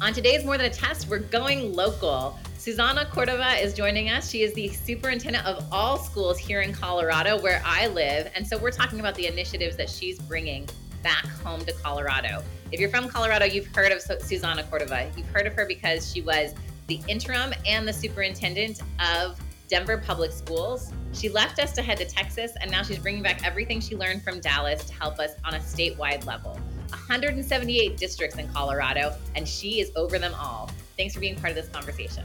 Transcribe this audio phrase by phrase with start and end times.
[0.00, 2.36] On today's More Than a Test, we're going local.
[2.58, 4.28] Susana Cordova is joining us.
[4.28, 8.30] She is the superintendent of all schools here in Colorado, where I live.
[8.34, 10.68] And so we're talking about the initiatives that she's bringing
[11.04, 12.42] back home to Colorado.
[12.72, 15.10] If you're from Colorado, you've heard of Susana Cordova.
[15.16, 16.54] You've heard of her because she was
[16.88, 18.82] the interim and the superintendent
[19.14, 20.92] of Denver Public Schools.
[21.12, 24.22] She left us to head to Texas, and now she's bringing back everything she learned
[24.22, 26.58] from Dallas to help us on a statewide level.
[26.94, 30.70] 178 districts in Colorado, and she is over them all.
[30.96, 32.24] Thanks for being part of this conversation.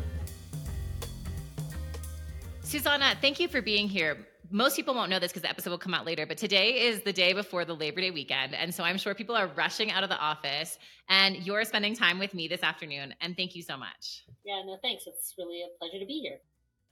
[2.62, 4.28] Susana, thank you for being here.
[4.52, 7.02] Most people won't know this because the episode will come out later, but today is
[7.02, 8.56] the day before the Labor Day weekend.
[8.56, 12.20] And so I'm sure people are rushing out of the office, and you're spending time
[12.20, 13.14] with me this afternoon.
[13.22, 14.24] And thank you so much.
[14.46, 15.06] Yeah, no, thanks.
[15.08, 16.38] It's really a pleasure to be here.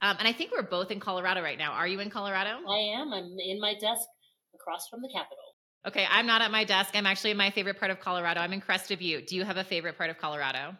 [0.02, 1.72] Um, and I think we're both in Colorado right now.
[1.72, 2.58] Are you in Colorado?
[2.68, 3.12] I am.
[3.12, 4.06] I'm in my desk
[4.54, 5.47] across from the Capitol.
[5.88, 6.90] Okay, I'm not at my desk.
[6.92, 8.42] I'm actually in my favorite part of Colorado.
[8.42, 9.26] I'm in Crested Butte.
[9.26, 10.76] Do you have a favorite part of Colorado?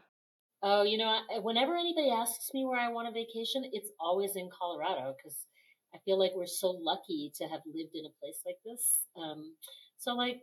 [0.62, 4.50] Oh, you know, whenever anybody asks me where I want a vacation, it's always in
[4.50, 5.46] Colorado because
[5.94, 9.06] I feel like we're so lucky to have lived in a place like this.
[9.16, 9.54] Um,
[9.96, 10.42] so, like,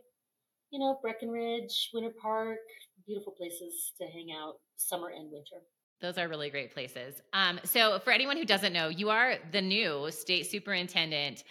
[0.72, 2.58] you know, Breckenridge, Winter Park,
[3.06, 5.62] beautiful places to hang out summer and winter.
[6.00, 7.22] Those are really great places.
[7.32, 11.44] Um, so, for anyone who doesn't know, you are the new state superintendent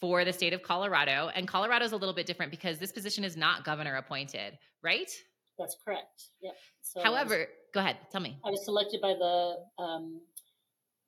[0.00, 1.30] for the state of Colorado.
[1.34, 5.10] And Colorado is a little bit different because this position is not governor appointed, right?
[5.58, 6.28] That's correct.
[6.40, 6.54] Yep.
[6.80, 8.38] So However, was, go ahead, tell me.
[8.44, 10.20] I was selected by the um,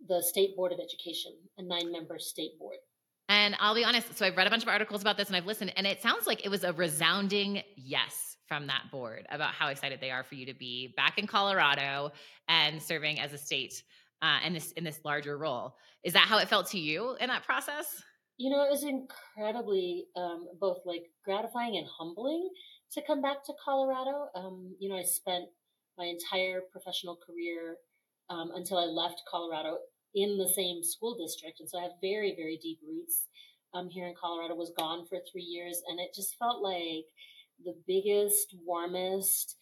[0.08, 2.76] the State Board of Education, a nine member state board.
[3.28, 5.46] And I'll be honest, so I've read a bunch of articles about this and I've
[5.46, 9.68] listened, and it sounds like it was a resounding yes from that board about how
[9.68, 12.12] excited they are for you to be back in Colorado
[12.48, 13.82] and serving as a state
[14.20, 15.76] uh, in this in this larger role.
[16.04, 18.02] Is that how it felt to you in that process?
[18.42, 22.50] You know, it was incredibly um, both like gratifying and humbling
[22.90, 24.30] to come back to Colorado.
[24.34, 25.44] Um, you know, I spent
[25.96, 27.76] my entire professional career
[28.30, 29.78] um, until I left Colorado
[30.16, 33.28] in the same school district, and so I have very, very deep roots
[33.74, 34.56] um, here in Colorado.
[34.56, 37.06] Was gone for three years, and it just felt like
[37.64, 39.56] the biggest, warmest,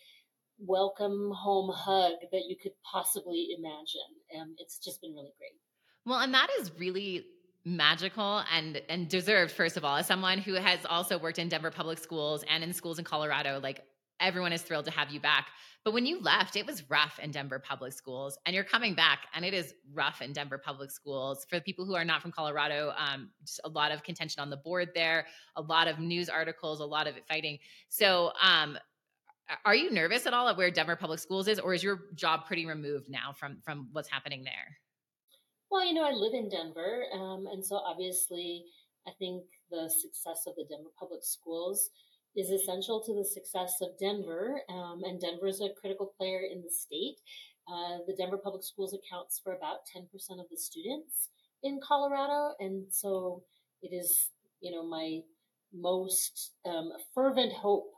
[0.59, 4.11] welcome home hug that you could possibly imagine.
[4.33, 5.61] And it's just been really great.
[6.07, 7.27] Well, and that is really
[7.65, 11.71] magical and and deserved first of all as someone who has also worked in Denver
[11.71, 13.85] public schools and in schools in Colorado like
[14.19, 15.49] everyone is thrilled to have you back.
[15.85, 19.27] But when you left it was rough in Denver public schools and you're coming back
[19.35, 21.47] and it is rough in Denver public schools.
[21.51, 24.49] For the people who are not from Colorado um, just a lot of contention on
[24.49, 27.59] the board there a lot of news articles a lot of fighting.
[27.91, 28.79] So um,
[29.67, 32.47] are you nervous at all at where Denver public schools is or is your job
[32.47, 34.79] pretty removed now from from what's happening there
[35.71, 38.65] well, you know, I live in Denver, um, and so obviously,
[39.07, 41.91] I think the success of the Denver public schools
[42.37, 46.63] is essential to the success of Denver, um, and Denver is a critical player in
[46.63, 47.17] the state.
[47.71, 50.05] Uh, the Denver public schools accounts for about 10%
[50.41, 51.29] of the students
[51.63, 53.45] in Colorado, and so
[53.83, 54.31] it is,
[54.61, 55.21] you know, my
[55.73, 57.93] most um, fervent hope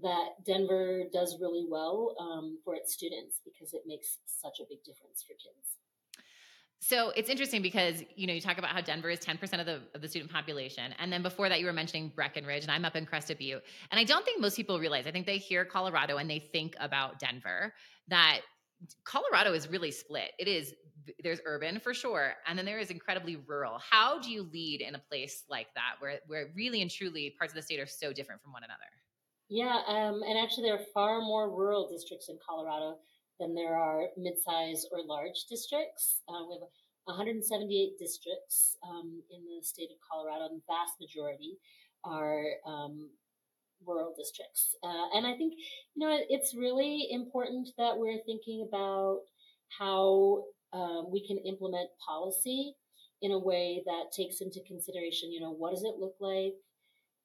[0.00, 4.82] that Denver does really well um, for its students because it makes such a big
[4.84, 5.76] difference for kids.
[6.84, 9.82] So it's interesting because you know you talk about how Denver is 10% of the
[9.94, 12.96] of the student population, and then before that you were mentioning Breckenridge, and I'm up
[12.96, 13.62] in Crested Butte,
[13.92, 15.06] and I don't think most people realize.
[15.06, 17.72] I think they hear Colorado and they think about Denver.
[18.08, 18.40] That
[19.04, 20.32] Colorado is really split.
[20.40, 20.74] It is
[21.22, 23.78] there's urban for sure, and then there is incredibly rural.
[23.78, 27.52] How do you lead in a place like that, where where really and truly parts
[27.52, 28.90] of the state are so different from one another?
[29.48, 32.98] Yeah, um, and actually there are far more rural districts in Colorado
[33.42, 36.22] than there are mid-size or large districts.
[36.28, 36.70] Uh, we have
[37.10, 41.58] 178 districts um, in the state of Colorado, and the vast majority
[42.04, 43.10] are um,
[43.84, 44.76] rural districts.
[44.84, 45.54] Uh, and I think,
[45.94, 49.20] you know, it's really important that we're thinking about
[49.78, 52.74] how um, we can implement policy
[53.22, 56.54] in a way that takes into consideration, you know, what does it look like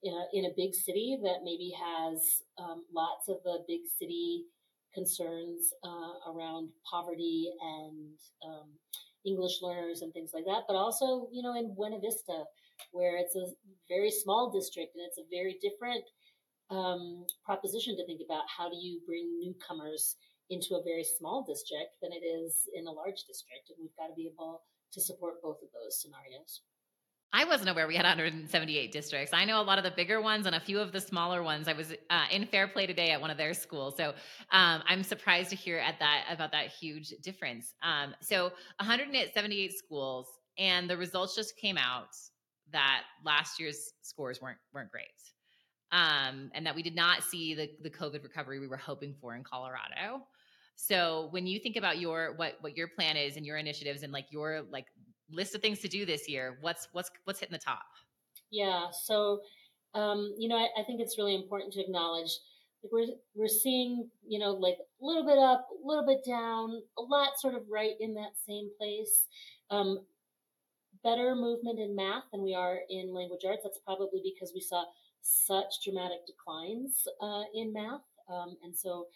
[0.03, 4.45] in a, in a big city that maybe has um, lots of the big city
[4.93, 8.69] concerns uh, around poverty and um,
[9.25, 12.43] English learners and things like that, but also, you know, in Buena Vista,
[12.91, 13.47] where it's a
[13.89, 16.03] very small district and it's a very different
[16.69, 18.43] um, proposition to think about.
[18.47, 20.15] How do you bring newcomers
[20.49, 23.69] into a very small district than it is in a large district?
[23.69, 24.61] And we've got to be able
[24.93, 26.61] to support both of those scenarios.
[27.33, 29.33] I wasn't aware we had 178 districts.
[29.33, 31.67] I know a lot of the bigger ones and a few of the smaller ones.
[31.67, 34.13] I was uh, in Fairplay today at one of their schools, so
[34.51, 37.73] um, I'm surprised to hear at that about that huge difference.
[37.83, 40.27] Um, so 178 schools,
[40.57, 42.15] and the results just came out
[42.71, 45.05] that last year's scores weren't weren't great,
[45.91, 49.35] um, and that we did not see the the COVID recovery we were hoping for
[49.35, 50.23] in Colorado.
[50.77, 54.13] So when you think about your what what your plan is and your initiatives and
[54.13, 54.85] like your like
[55.31, 57.85] list of things to do this year, what's what's what's hitting the top?
[58.51, 58.87] Yeah.
[58.91, 59.41] So
[59.93, 62.29] um, you know, I, I think it's really important to acknowledge
[62.83, 66.81] like we're we're seeing, you know, like a little bit up, a little bit down,
[66.97, 69.25] a lot sort of right in that same place.
[69.71, 70.05] Um,
[71.03, 73.61] better movement in math than we are in language arts.
[73.63, 74.83] That's probably because we saw
[75.21, 79.07] such dramatic declines uh, in math, um, and so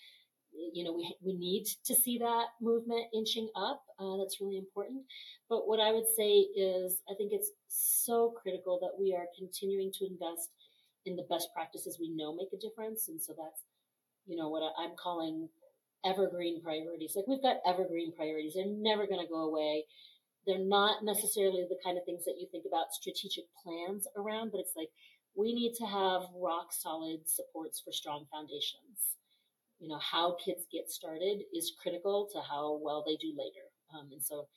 [0.73, 3.83] you know we we need to see that movement inching up.
[3.99, 5.03] Uh, that's really important.
[5.49, 9.91] But what I would say is, I think it's so critical that we are continuing
[9.99, 10.49] to invest
[11.05, 13.07] in the best practices we know make a difference.
[13.07, 13.61] And so that's,
[14.25, 15.49] you know, what I'm calling
[16.05, 17.13] evergreen priorities.
[17.15, 18.53] Like we've got evergreen priorities.
[18.55, 19.85] They're never going to go away.
[20.45, 24.59] They're not necessarily the kind of things that you think about strategic plans around, but
[24.59, 24.89] it's like
[25.35, 29.20] we need to have rock solid supports for strong foundations.
[29.81, 33.65] You know, how kids get started is critical to how well they do later.
[33.93, 34.47] Um, and so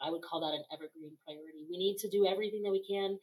[0.00, 1.68] I would call that an evergreen priority.
[1.70, 3.18] We need to do everything that we can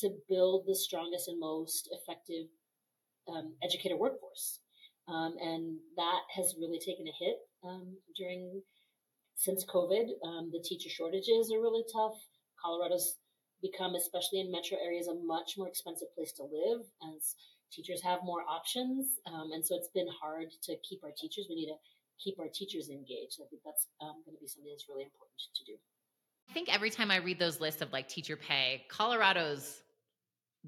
[0.00, 2.48] to build the strongest and most effective
[3.28, 4.60] um, educator workforce.
[5.06, 8.62] Um, and that has really taken a hit um, during
[9.36, 10.08] since COVID.
[10.24, 12.16] Um, the teacher shortages are really tough.
[12.64, 13.16] Colorado's
[13.60, 16.80] become, especially in metro areas, a much more expensive place to live
[17.14, 17.34] as
[17.74, 19.18] teachers have more options.
[19.26, 21.46] Um, and so it's been hard to keep our teachers.
[21.48, 21.76] We need to
[22.22, 23.40] keep our teachers engaged.
[23.40, 25.76] I think that's um, going to be something that's really important to do.
[26.48, 29.82] I think every time I read those lists of like teacher pay, Colorado's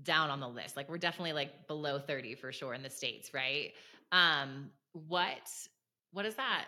[0.03, 0.77] down on the list.
[0.77, 3.73] Like we're definitely like below 30 for sure in the states, right?
[4.13, 5.51] Um what
[6.13, 6.67] what does that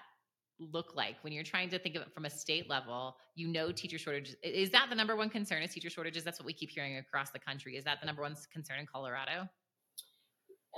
[0.59, 3.17] look like when you're trying to think of it from a state level?
[3.35, 4.37] You know teacher shortages.
[4.43, 6.25] Is that the number one concern is teacher shortages?
[6.25, 7.77] That's what we keep hearing across the country.
[7.77, 9.49] Is that the number one concern in Colorado?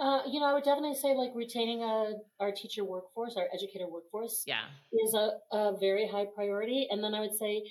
[0.00, 3.86] Uh, you know, I would definitely say like retaining a, our teacher workforce, our educator
[3.86, 4.64] workforce, yeah,
[5.04, 6.88] is a, a very high priority.
[6.90, 7.64] And then I would say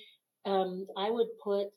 [0.45, 1.67] um, I would put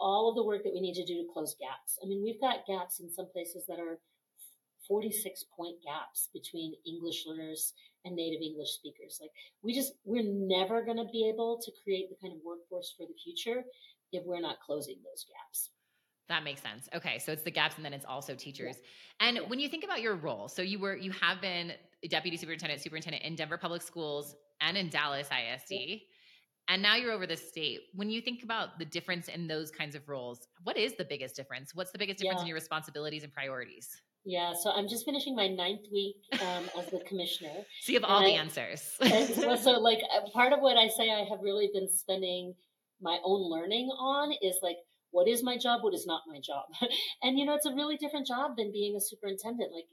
[0.00, 1.98] all of the work that we need to do to close gaps.
[2.02, 4.00] I mean, we've got gaps in some places that are
[4.88, 7.74] 46 point gaps between English learners
[8.04, 9.18] and native English speakers.
[9.20, 9.30] Like,
[9.62, 13.06] we just, we're never going to be able to create the kind of workforce for
[13.06, 13.62] the future
[14.12, 15.70] if we're not closing those gaps.
[16.28, 16.88] That makes sense.
[16.94, 18.76] Okay, so it's the gaps and then it's also teachers.
[18.78, 19.28] Yeah.
[19.28, 19.42] And yeah.
[19.42, 21.72] when you think about your role, so you were you have been
[22.08, 25.70] deputy superintendent, superintendent in Denver Public Schools and in Dallas ISD.
[25.70, 25.96] Yeah
[26.68, 27.80] and now you're over the state.
[27.94, 31.34] When you think about the difference in those kinds of roles, what is the biggest
[31.36, 31.74] difference?
[31.74, 33.88] What's the biggest difference in your responsibilities and priorities?
[34.24, 37.50] Yeah, so I'm just finishing my ninth week um, as the commissioner.
[37.82, 38.92] So you have all I, the answers.
[39.00, 39.28] and,
[39.60, 42.54] so, like, uh, part of what I say I have really been spending
[43.00, 44.76] my own learning on is like,
[45.12, 45.82] what is my job?
[45.82, 46.64] What is not my job?
[47.22, 49.70] and you know, it's a really different job than being a superintendent.
[49.72, 49.86] Like,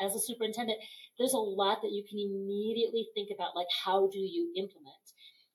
[0.00, 0.78] as a superintendent,
[1.18, 5.04] there's a lot that you can immediately think about, like, how do you implement?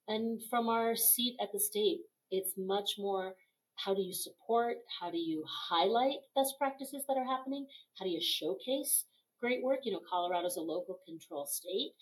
[0.07, 1.99] And from our seat at the state,
[2.31, 3.35] it's much more
[3.85, 4.77] how do you support?
[4.99, 7.65] How do you highlight best practices that are happening?
[7.97, 9.05] How do you showcase
[9.39, 9.79] great work?
[9.83, 11.93] You know, Colorado's a local control state.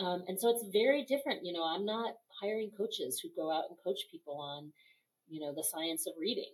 [0.00, 1.44] Um, and so it's very different.
[1.44, 4.72] You know, I'm not hiring coaches who go out and coach people on,
[5.30, 6.52] you know, the science of reading.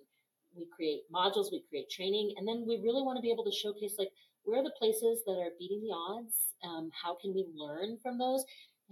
[0.55, 3.53] We create modules, we create training, and then we really want to be able to
[3.53, 4.09] showcase like
[4.45, 6.55] where are the places that are beating the odds?
[6.65, 8.45] Um, how can we learn from those?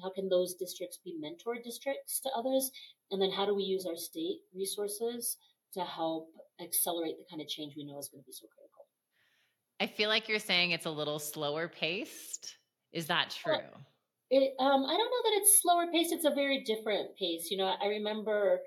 [0.02, 2.70] How can those districts be mentor districts to others?
[3.12, 5.36] And then how do we use our state resources
[5.74, 8.86] to help accelerate the kind of change we know is going to be so critical?
[9.80, 12.56] I feel like you're saying it's a little slower paced.
[12.92, 13.58] Is that true?
[14.30, 16.12] it, um, I don't know that it's slower paced.
[16.12, 17.48] It's a very different pace.
[17.50, 18.60] You know, I remember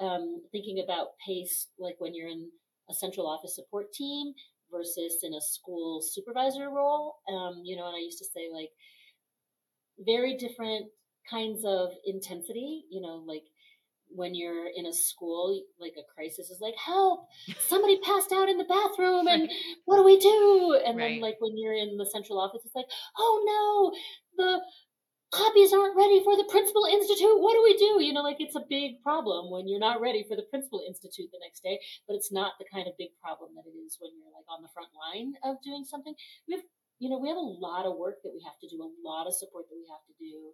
[0.00, 2.50] um, thinking about pace like when you're in
[2.90, 4.32] a central office support team
[4.70, 7.16] versus in a school supervisor role.
[7.28, 8.70] Um, you know, and I used to say like
[9.98, 10.86] very different
[11.30, 13.44] kinds of intensity, you know, like
[14.10, 17.26] when you're in a school, like a crisis is like, help,
[17.58, 19.50] somebody passed out in the bathroom and
[19.84, 20.80] what do we do?
[20.84, 21.14] And right.
[21.14, 22.86] then like when you're in the central office, it's like,
[23.18, 23.92] oh
[24.38, 24.60] no, the
[25.30, 27.40] copies aren't ready for the principal institute.
[27.40, 28.02] What do we do?
[28.02, 31.28] You know, like it's a big problem when you're not ready for the principal institute
[31.32, 34.12] the next day, but it's not the kind of big problem that it is when
[34.16, 36.14] you're like on the front line of doing something.
[36.48, 36.64] We have
[36.98, 39.26] you know, we have a lot of work that we have to do, a lot
[39.26, 40.50] of support that we have to do,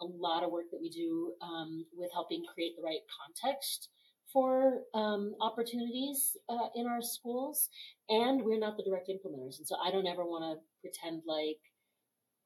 [0.00, 3.90] a lot of work that we do um, with helping create the right context
[4.32, 7.68] for um, opportunities uh, in our schools.
[8.08, 9.58] And we're not the direct implementers.
[9.58, 11.60] And so I don't ever want to pretend like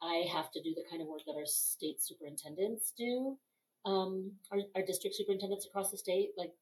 [0.02, 3.36] I have to do the kind of work that our state superintendents do.
[3.84, 6.52] Um, our, our district superintendents across the state, like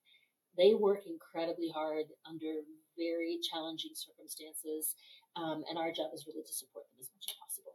[0.57, 2.65] they work incredibly hard under
[2.97, 4.97] very challenging circumstances
[5.37, 7.73] um, and our job is really to support them as much as possible.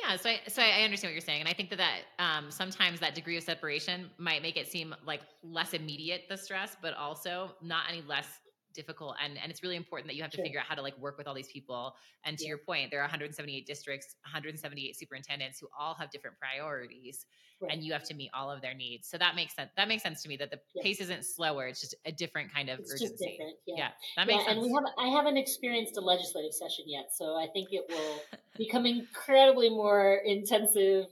[0.00, 2.50] Yeah, so I, so I understand what you're saying, and I think that that um,
[2.50, 6.94] sometimes that degree of separation might make it seem like less immediate the stress, but
[6.94, 8.26] also not any less
[8.74, 10.44] difficult and and it's really important that you have to sure.
[10.44, 12.48] figure out how to like work with all these people and to yeah.
[12.48, 17.26] your point there are 178 districts 178 superintendents who all have different priorities
[17.60, 17.72] right.
[17.72, 20.02] and you have to meet all of their needs so that makes sense that makes
[20.02, 20.82] sense to me that the yeah.
[20.82, 23.74] pace isn't slower it's just a different kind of it's urgency yeah.
[23.76, 23.88] yeah.
[24.16, 27.46] that makes sense and we have i haven't experienced a legislative session yet so i
[27.52, 31.06] think it will become incredibly more intensive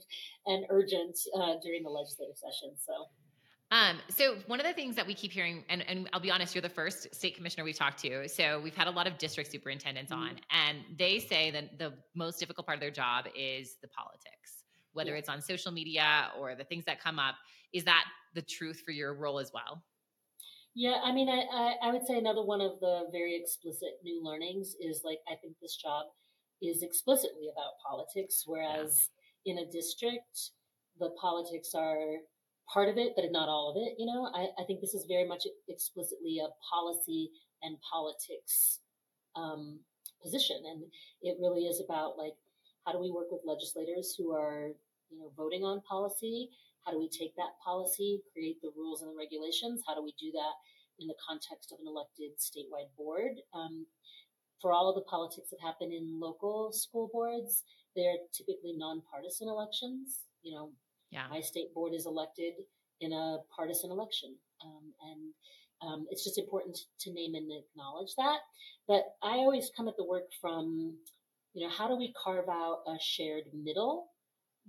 [0.45, 2.93] and urgent uh, during the legislative session so
[3.71, 6.53] um, so one of the things that we keep hearing, and, and I'll be honest,
[6.53, 8.27] you're the first state commissioner we've talked to.
[8.27, 10.23] So we've had a lot of district superintendents mm-hmm.
[10.23, 14.63] on, and they say that the most difficult part of their job is the politics,
[14.93, 15.17] whether yeah.
[15.17, 17.35] it's on social media or the things that come up.
[17.73, 19.81] Is that the truth for your role as well?
[20.75, 24.23] Yeah, I mean, I, I, I would say another one of the very explicit new
[24.23, 26.05] learnings is like, I think this job
[26.61, 29.09] is explicitly about politics, whereas
[29.45, 29.53] yeah.
[29.53, 30.51] in a district,
[30.99, 32.17] the politics are
[32.73, 33.95] part of it, but not all of it.
[33.99, 38.79] You know, I, I think this is very much explicitly a policy and politics
[39.35, 39.79] um,
[40.23, 40.83] position, and
[41.21, 42.33] it really is about like
[42.85, 44.71] how do we work with legislators who are
[45.09, 46.49] you know voting on policy?
[46.85, 49.83] How do we take that policy, create the rules and the regulations?
[49.85, 50.55] How do we do that
[50.99, 53.37] in the context of an elected statewide board?
[53.53, 53.85] Um,
[54.61, 57.63] for all of the politics that happen in local school boards,
[57.95, 60.21] they're typically nonpartisan elections.
[60.43, 60.71] You know,
[61.11, 61.27] yeah.
[61.29, 62.53] My state board is elected
[63.01, 64.35] in a partisan election.
[64.63, 65.33] Um, and
[65.81, 68.39] um, it's just important to name and acknowledge that.
[68.87, 70.95] But I always come at the work from,
[71.53, 74.07] you know, how do we carve out a shared middle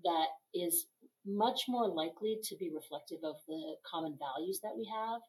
[0.04, 0.86] that is
[1.26, 5.20] much more likely to be reflective of the common values that we have,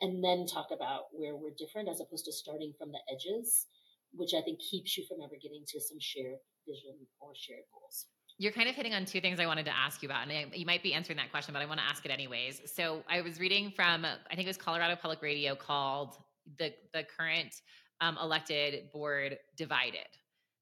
[0.00, 3.66] and then talk about where we're different as opposed to starting from the edges,
[4.12, 8.06] which I think keeps you from ever getting to some shared vision or shared goals.
[8.38, 10.46] You're kind of hitting on two things I wanted to ask you about, and I,
[10.52, 12.62] you might be answering that question, but I want to ask it anyways.
[12.66, 16.16] So I was reading from, I think it was Colorado Public Radio, called
[16.58, 17.54] the the current
[18.00, 20.08] um, elected board divided,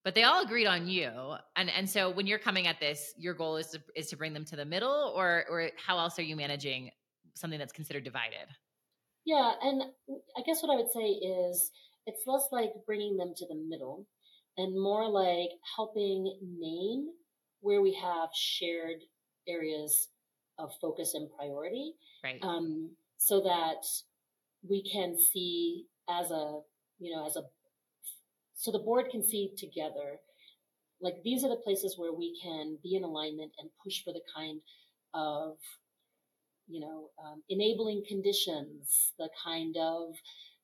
[0.05, 1.11] but they all agreed on you.
[1.57, 4.35] And and so when you're coming at this, your goal is to is to bring
[4.35, 6.91] them to the middle, or or how else are you managing
[7.35, 8.49] something that's considered divided?
[9.25, 9.83] Yeah, and
[10.37, 11.71] I guess what I would say is
[12.07, 14.07] it's less like bringing them to the middle,
[14.59, 16.25] and more like helping
[16.61, 17.09] name
[17.63, 19.01] where we have shared
[19.49, 20.09] areas
[20.59, 21.95] of focus and priority.
[22.23, 22.39] Right.
[22.43, 23.87] Um, so that
[24.69, 26.61] we can see as a,
[26.99, 27.43] you know, as a,
[28.55, 30.21] so the board can see together,
[31.01, 34.21] like these are the places where we can be in alignment and push for the
[34.37, 34.61] kind
[35.15, 35.57] of,
[36.69, 40.15] you know, um, enabling conditions, the kind of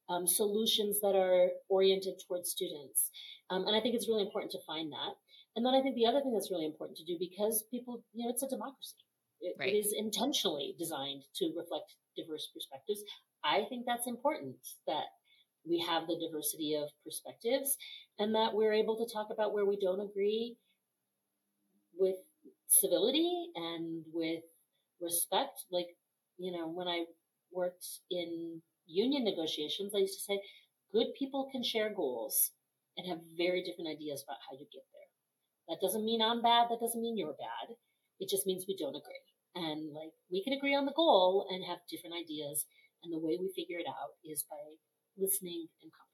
[0.09, 3.11] um, solutions that are oriented towards students.
[3.51, 5.15] Um, and I think it's really important to find that.
[5.59, 8.25] And then I think the other thing that's really important to do because people, you
[8.25, 8.95] know, it's a democracy.
[9.41, 9.75] It, right.
[9.75, 13.03] it is intentionally designed to reflect diverse perspectives.
[13.43, 14.55] I think that's important
[14.87, 15.07] that
[15.69, 17.77] we have the diversity of perspectives
[18.21, 20.57] and that we're able to talk about where we don't agree
[21.99, 22.19] with
[22.69, 24.45] civility and with
[25.01, 25.65] respect.
[25.73, 25.89] Like,
[26.39, 27.07] you know, when I
[27.51, 30.41] worked in union negotiations, I used to say,
[30.93, 32.53] good people can share goals
[32.97, 35.08] and have very different ideas about how you get there.
[35.69, 36.69] That doesn't mean I'm bad.
[36.71, 37.77] That doesn't mean you're bad.
[38.21, 39.27] It just means we don't agree.
[39.55, 42.65] And like we can agree on the goal and have different ideas.
[43.03, 44.57] And the way we figure it out is by
[45.17, 46.09] listening and compromising.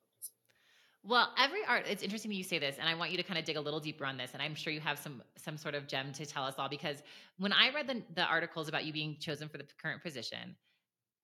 [1.03, 3.39] Well, every art, it's interesting that you say this, and I want you to kind
[3.39, 4.31] of dig a little deeper on this.
[4.33, 7.03] And I'm sure you have some some sort of gem to tell us all because
[7.39, 10.57] when I read the, the articles about you being chosen for the current position,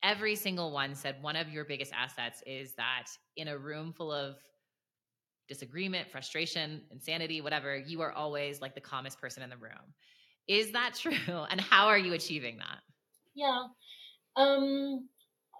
[0.02, 3.06] every single one said one of your biggest assets is that
[3.36, 4.36] in a room full of
[5.50, 9.92] disagreement, frustration, insanity, whatever, you are always like the calmest person in the room.
[10.46, 11.44] Is that true?
[11.50, 12.78] And how are you achieving that?
[13.34, 13.64] Yeah.
[14.36, 15.08] Um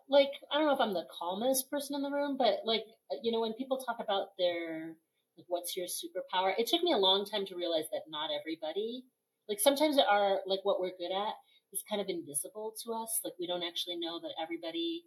[0.09, 3.17] like I don't know if I'm the calmest person in the room, but like uh,
[3.23, 4.95] you know when people talk about their
[5.37, 9.05] like what's your superpower, it took me a long time to realize that not everybody
[9.49, 11.35] like sometimes our like what we're good at
[11.73, 13.21] is kind of invisible to us.
[13.25, 15.03] Like we don't actually know that everybody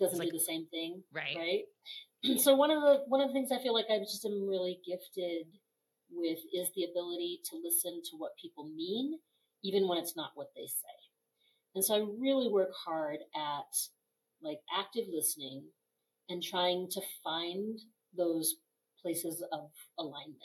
[0.00, 1.02] doesn't like, do the same thing.
[1.12, 1.36] Right.
[1.36, 1.62] Right.
[2.38, 4.80] so one of the one of the things I feel like I just am really
[4.86, 5.46] gifted
[6.10, 9.18] with is the ability to listen to what people mean,
[9.64, 10.96] even when it's not what they say.
[11.74, 13.76] And so I really work hard at
[14.42, 15.64] like active listening
[16.28, 17.78] and trying to find
[18.16, 18.56] those
[19.00, 20.38] places of alignment.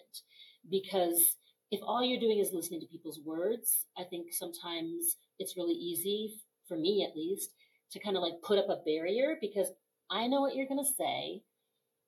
[0.69, 1.37] Because
[1.71, 6.35] if all you're doing is listening to people's words, I think sometimes it's really easy,
[6.67, 7.51] for me at least,
[7.91, 9.67] to kind of like put up a barrier because
[10.09, 11.41] I know what you're going to say.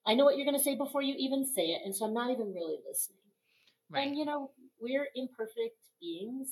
[0.05, 1.81] I know what you're going to say before you even say it.
[1.85, 3.17] And so I'm not even really listening.
[3.89, 4.07] Right.
[4.07, 6.49] And, you know, we're imperfect beings.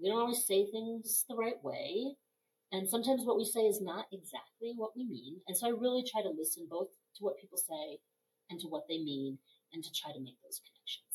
[0.00, 2.14] We don't always say things the right way.
[2.72, 5.40] And sometimes what we say is not exactly what we mean.
[5.48, 7.98] And so I really try to listen both to what people say
[8.50, 9.38] and to what they mean
[9.72, 11.07] and to try to make those connections.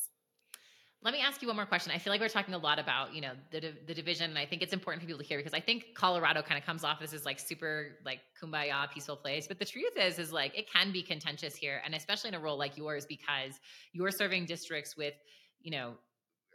[1.03, 1.91] Let me ask you one more question.
[1.91, 4.45] I feel like we're talking a lot about, you know, the the division, and I
[4.45, 7.01] think it's important for people to hear because I think Colorado kind of comes off
[7.01, 9.45] as this like super like kumbaya, peaceful place.
[9.45, 12.39] But the truth is, is like it can be contentious here, and especially in a
[12.39, 13.59] role like yours because
[13.91, 15.13] you're serving districts with,
[15.59, 15.95] you know,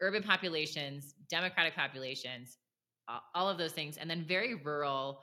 [0.01, 2.57] urban populations, democratic populations,
[3.35, 5.21] all of those things, and then very rural.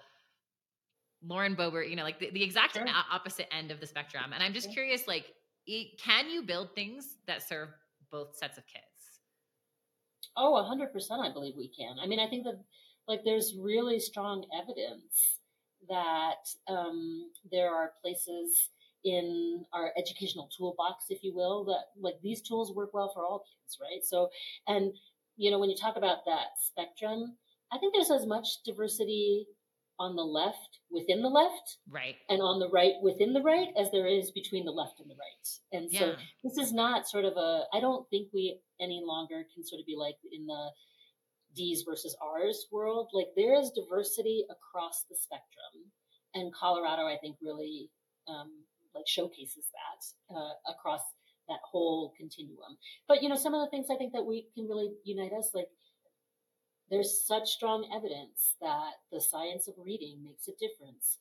[1.24, 2.86] Lauren Boebert, you know, like the, the exact sure.
[3.12, 4.32] opposite end of the spectrum.
[4.32, 5.26] And I'm just curious, like,
[5.66, 7.70] it, can you build things that serve
[8.12, 8.95] both sets of kids?
[10.38, 11.98] Oh, 100% I believe we can.
[12.02, 12.60] I mean, I think that
[13.08, 15.40] like there's really strong evidence
[15.90, 18.70] that um, there are places
[19.04, 23.40] in our educational toolbox, if you will, that like these tools work well for all
[23.40, 24.04] kids, right?
[24.04, 24.30] So,
[24.68, 24.94] and
[25.38, 27.36] you know, when you talk about that spectrum,
[27.72, 29.46] I think there's as much diversity
[30.00, 32.16] on the left within the left right.
[32.30, 35.16] and on the right within the right as there is between the left and the
[35.16, 35.48] right.
[35.72, 36.16] And so yeah.
[36.44, 39.86] this is not sort of a i don't think we any longer can sort of
[39.86, 40.70] be like in the
[41.56, 43.10] d's versus r's world.
[43.14, 45.92] Like there is diversity across the spectrum
[46.34, 47.90] and colorado i think really
[48.28, 48.52] um,
[48.94, 51.02] like showcases that uh, across
[51.48, 52.76] that whole continuum.
[53.08, 55.52] But you know some of the things i think that we can really unite us
[55.54, 55.70] like
[56.90, 61.18] there's such strong evidence that the science of reading makes a difference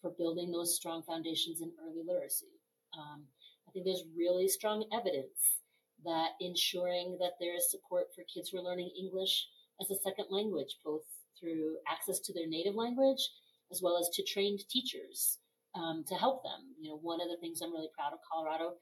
[0.00, 2.60] for building those strong foundations in early literacy.
[2.96, 3.24] Um,
[3.66, 5.60] I think there's really strong evidence
[6.04, 9.48] that ensuring that there is support for kids who are learning English
[9.80, 11.02] as a second language, both
[11.38, 13.30] through access to their native language
[13.70, 15.38] as well as to trained teachers
[15.74, 16.74] um, to help them.
[16.80, 18.74] You know, one of the things I'm really proud of Colorado,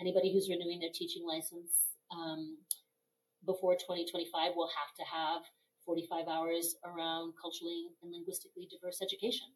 [0.00, 2.58] anybody who's renewing their teaching license um,
[3.46, 5.42] before 2025 will have to have
[5.86, 9.48] 45 hours around culturally and linguistically diverse education.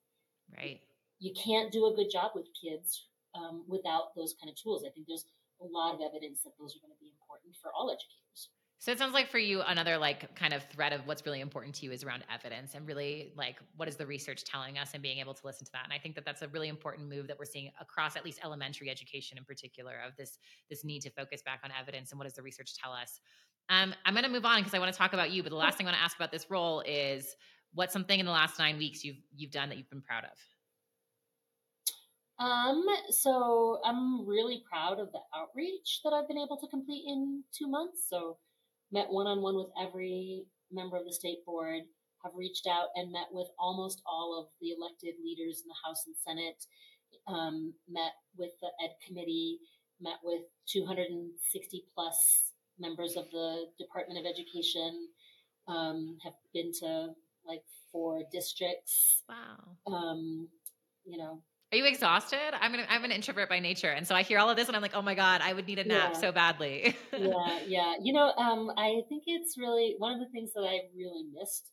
[0.57, 0.81] Right.
[1.19, 4.85] You can't do a good job with kids um, without those kind of tools.
[4.87, 5.27] I think there's
[5.61, 8.51] a lot of evidence that those are going to be important for all educators.
[8.81, 11.75] So it sounds like for you, another like kind of thread of what's really important
[11.77, 15.03] to you is around evidence and really like what is the research telling us and
[15.03, 15.83] being able to listen to that.
[15.83, 18.39] And I think that that's a really important move that we're seeing across at least
[18.45, 20.39] elementary education in particular of this
[20.71, 23.21] this need to focus back on evidence and what does the research tell us.
[23.71, 25.43] Um, I'm going to move on because I want to talk about you.
[25.43, 27.37] But the last thing I want to ask about this role is
[27.75, 30.31] what's something in the last nine weeks you've you've done that you've been proud of.
[32.41, 37.43] Um, so I'm really proud of the outreach that I've been able to complete in
[37.57, 38.07] two months.
[38.09, 38.39] So
[38.93, 41.83] met one on one with every member of the state board,
[42.23, 46.05] have reached out and met with almost all of the elected leaders in the House
[46.07, 46.65] and Senate,
[47.27, 49.59] um, met with the Ed Committee,
[50.01, 52.48] met with 260 plus
[52.79, 55.09] members of the Department of Education,
[55.69, 57.09] um, have been to
[57.47, 57.63] like
[57.93, 59.23] four districts.
[59.29, 59.93] Wow.
[59.93, 60.49] Um,
[61.05, 61.43] you know.
[61.71, 62.55] Are you exhausted?
[62.59, 64.77] I'm an I'm an introvert by nature, and so I hear all of this, and
[64.77, 66.21] I'm like, oh my god, I would need a nap yeah.
[66.21, 66.97] so badly.
[67.13, 67.95] yeah, yeah.
[68.03, 71.71] You know, um, I think it's really one of the things that I really missed.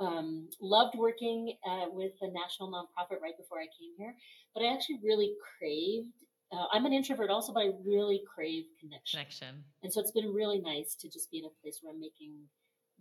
[0.00, 4.14] Um, loved working uh, with a national nonprofit right before I came here,
[4.54, 6.14] but I actually really craved
[6.52, 9.18] uh, I'm an introvert also, but I really crave connection.
[9.18, 9.64] Connection.
[9.82, 12.34] And so it's been really nice to just be in a place where I'm making,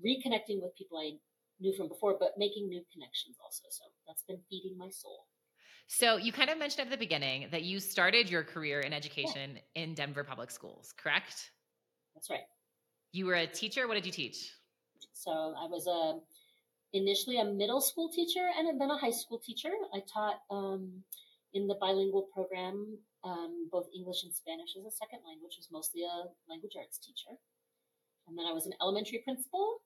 [0.03, 1.12] reconnecting with people I
[1.60, 3.63] knew from before, but making new connections also.
[3.69, 5.25] So that's been feeding my soul.
[5.88, 9.51] So you kind of mentioned at the beginning that you started your career in education
[9.55, 9.83] yeah.
[9.83, 11.51] in Denver Public Schools, correct?
[12.13, 12.41] That's right.
[13.13, 13.88] You were a teacher.
[13.88, 14.51] What did you teach?
[15.13, 16.19] So I was a
[16.93, 19.71] initially a middle school teacher and then a high school teacher.
[19.93, 21.03] I taught um,
[21.53, 26.07] in the bilingual program um, both English and Spanish as a second language, was mostly
[26.07, 27.35] a language arts teacher.
[28.27, 29.83] And then I was an elementary principal,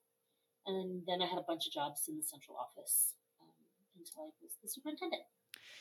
[0.66, 3.54] and then I had a bunch of jobs in the central office um,
[3.98, 5.22] until I was the superintendent.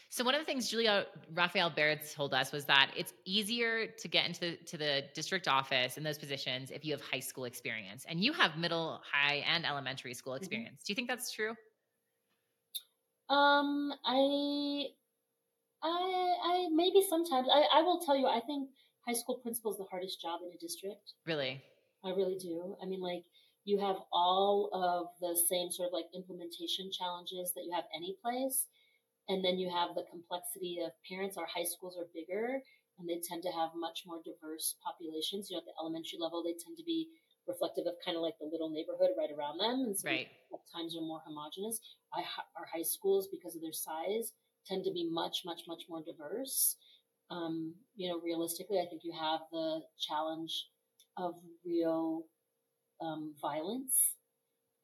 [0.10, 4.08] So one of the things Julia Rafael Barrett told us was that it's easier to
[4.10, 7.46] get into the, to the district office in those positions if you have high school
[7.46, 10.44] experience, and you have middle, high, and elementary school mm-hmm.
[10.44, 10.80] experience.
[10.82, 10.88] Mm-hmm.
[10.88, 11.56] Do you think that's true?
[13.30, 14.88] Um, I
[15.84, 18.70] I, I maybe sometimes I, I will tell you I think
[19.08, 21.14] high school principal is the hardest job in a district.
[21.26, 21.62] Really,
[22.04, 22.76] I really do.
[22.82, 23.24] I mean, like
[23.66, 28.16] you have all of the same sort of like implementation challenges that you have any
[28.22, 28.68] place,
[29.30, 31.38] and then you have the complexity of parents.
[31.38, 32.62] Our high schools are bigger,
[33.00, 35.50] and they tend to have much more diverse populations.
[35.50, 37.10] You know, at the elementary level, they tend to be
[37.48, 40.30] reflective of kind of like the little neighborhood right around them, and so right.
[40.54, 41.82] at times are more homogenous.
[42.14, 42.22] I,
[42.58, 44.34] our high schools, because of their size,
[44.68, 46.76] tend to be much, much, much more diverse.
[47.30, 50.68] Um, you know, realistically, I think you have the challenge
[51.18, 52.24] of real
[53.02, 53.96] um, violence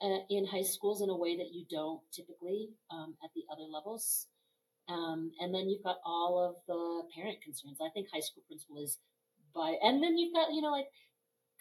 [0.01, 3.63] uh, in high schools in a way that you don't typically um, at the other
[3.69, 4.27] levels.
[4.89, 7.79] Um, and then you've got all of the parent concerns.
[7.81, 8.97] I think high school principal is
[9.53, 10.87] by, and then you've got, you know, like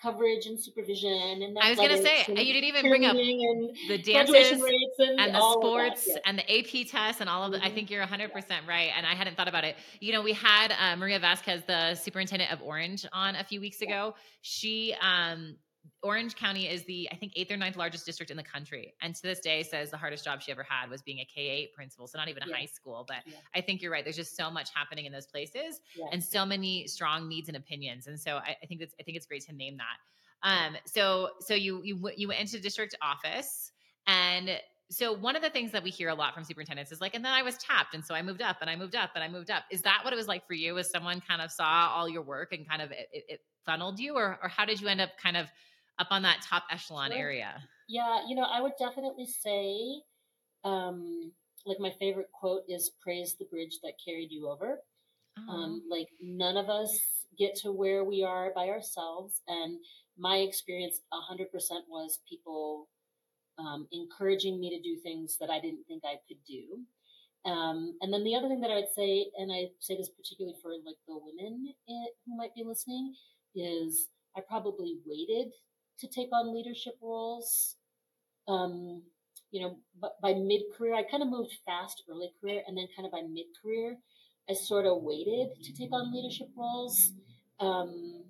[0.00, 1.10] coverage and supervision
[1.42, 4.52] and I was going to say you didn't even bring up the dances
[4.98, 6.20] and, and the sports that, yeah.
[6.26, 7.66] and the AP tests and all of the mm-hmm.
[7.66, 8.58] I think you're 100% yeah.
[8.68, 9.76] right and I hadn't thought about it.
[10.00, 13.80] You know, we had uh, Maria Vazquez the superintendent of Orange on a few weeks
[13.80, 14.14] ago.
[14.42, 15.56] She um
[16.02, 18.94] Orange County is the, I think, eighth or ninth largest district in the country.
[19.02, 21.48] And to this day says the hardest job she ever had was being a K
[21.48, 22.06] 8 principal.
[22.06, 22.56] So not even a yeah.
[22.56, 23.04] high school.
[23.06, 23.34] But yeah.
[23.54, 24.04] I think you're right.
[24.04, 26.06] There's just so much happening in those places yeah.
[26.12, 28.06] and so many strong needs and opinions.
[28.06, 30.48] And so I, I think it's, I think it's great to name that.
[30.48, 33.72] Um, so, so you, you, you went into district office
[34.06, 37.14] and so one of the things that we hear a lot from superintendents is like,
[37.14, 39.24] and then I was tapped, and so I moved up, and I moved up, and
[39.24, 39.64] I moved up.
[39.70, 40.74] Is that what it was like for you?
[40.74, 44.14] Was someone kind of saw all your work and kind of it, it funneled you,
[44.14, 45.46] or or how did you end up kind of
[45.98, 47.62] up on that top echelon area?
[47.88, 50.02] Yeah, you know, I would definitely say,
[50.64, 51.32] um,
[51.64, 54.80] like my favorite quote is "Praise the bridge that carried you over."
[55.48, 56.98] Um, like none of us
[57.38, 59.78] get to where we are by ourselves, and
[60.18, 62.88] my experience, hundred percent, was people
[63.58, 66.80] um, encouraging me to do things that I didn't think I could do.
[67.50, 70.56] Um, and then the other thing that I would say, and I say this particularly
[70.60, 73.14] for like the women eh, who might be listening,
[73.54, 75.52] is I probably waited
[76.00, 77.76] to take on leadership roles.
[78.48, 79.02] Um,
[79.50, 82.88] you know, but by mid career, I kind of moved fast early career, and then
[82.94, 83.96] kind of by mid career,
[84.50, 87.12] I sort of waited to take on leadership roles
[87.58, 88.22] um,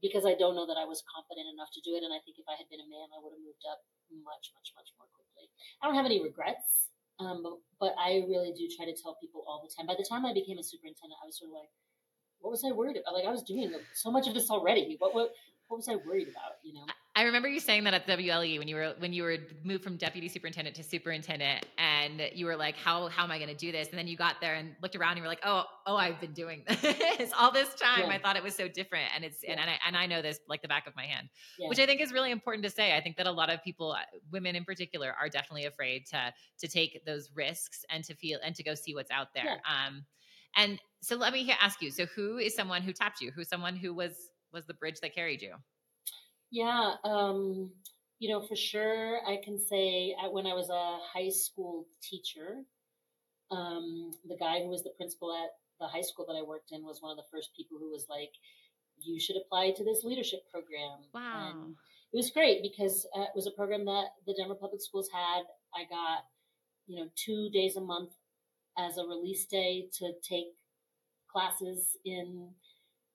[0.00, 2.02] because I don't know that I was confident enough to do it.
[2.02, 3.78] And I think if I had been a man, I would have moved up
[4.10, 5.46] much, much, much more quickly.
[5.78, 6.90] I don't have any regrets,
[7.22, 9.86] um, but, but I really do try to tell people all the time.
[9.86, 11.70] By the time I became a superintendent, I was sort of like,
[12.42, 13.14] what was I worried about?
[13.14, 14.96] Like I was doing so much of this already.
[14.98, 15.30] What what
[15.68, 16.58] what was I worried about?
[16.62, 16.86] You know.
[17.14, 19.98] I remember you saying that at WLE when you were when you were moved from
[19.98, 23.70] deputy superintendent to superintendent, and you were like, "How how am I going to do
[23.70, 25.96] this?" And then you got there and looked around, and you were like, "Oh oh,
[25.96, 28.08] I've been doing this all this time.
[28.08, 28.14] Yeah.
[28.14, 29.52] I thought it was so different, and it's yeah.
[29.52, 31.68] and and I, and I know this like the back of my hand, yeah.
[31.68, 32.96] which I think is really important to say.
[32.96, 33.98] I think that a lot of people, uh,
[34.30, 38.54] women in particular, are definitely afraid to to take those risks and to feel and
[38.54, 39.60] to go see what's out there.
[39.68, 40.06] Um,
[40.56, 43.32] and so let me ask you: so who is someone who tapped you?
[43.32, 44.12] Who's someone who was
[44.50, 45.56] was the bridge that carried you?
[46.52, 47.70] Yeah, um,
[48.18, 52.62] you know, for sure, I can say when I was a high school teacher,
[53.50, 56.84] um, the guy who was the principal at the high school that I worked in
[56.84, 58.30] was one of the first people who was like,
[58.98, 61.50] "You should apply to this leadership program." Wow.
[61.50, 61.76] And
[62.12, 65.44] it was great because uh, it was a program that the Denver Public Schools had.
[65.74, 66.26] I got,
[66.86, 68.12] you know, two days a month
[68.78, 70.52] as a release day to take
[71.32, 72.50] classes in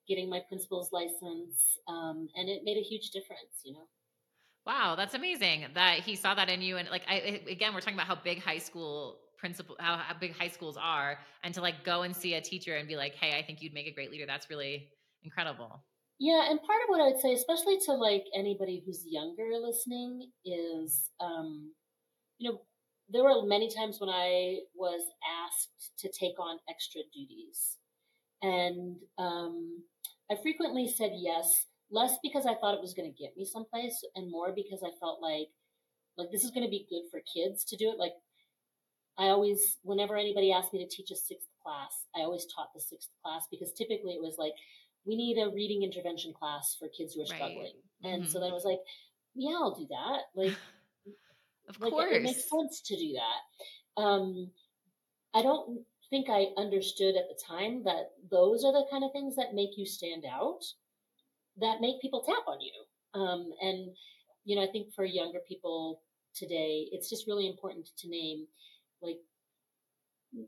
[0.07, 3.61] getting my principal's license, um, and it made a huge difference.
[3.63, 3.87] You know.
[4.65, 6.77] Wow, that's amazing that he saw that in you.
[6.77, 10.35] And like, I again, we're talking about how big high school principal, how, how big
[10.35, 13.37] high schools are, and to like go and see a teacher and be like, "Hey,
[13.37, 14.89] I think you'd make a great leader." That's really
[15.23, 15.83] incredible.
[16.19, 20.31] Yeah, and part of what I would say, especially to like anybody who's younger listening,
[20.43, 21.71] is um,
[22.39, 22.61] you know,
[23.09, 25.01] there were many times when I was
[25.45, 27.77] asked to take on extra duties.
[28.41, 29.83] And um,
[30.31, 34.03] I frequently said yes, less because I thought it was going to get me someplace,
[34.15, 35.49] and more because I felt like
[36.17, 37.97] like this is going to be good for kids to do it.
[37.97, 38.13] Like
[39.17, 42.81] I always, whenever anybody asked me to teach a sixth class, I always taught the
[42.81, 44.53] sixth class because typically it was like
[45.05, 47.73] we need a reading intervention class for kids who are struggling,
[48.03, 48.11] right.
[48.11, 48.31] and mm-hmm.
[48.31, 48.79] so then I was like,
[49.35, 50.19] yeah, I'll do that.
[50.35, 50.55] Like,
[51.69, 54.01] of like course, it, it makes sense to do that.
[54.01, 54.51] Um,
[55.33, 59.35] I don't think I understood at the time that those are the kind of things
[59.35, 60.63] that make you stand out,
[61.59, 63.19] that make people tap on you.
[63.19, 63.89] Um, and,
[64.45, 66.01] you know, I think for younger people
[66.35, 68.45] today, it's just really important to name
[69.01, 69.17] like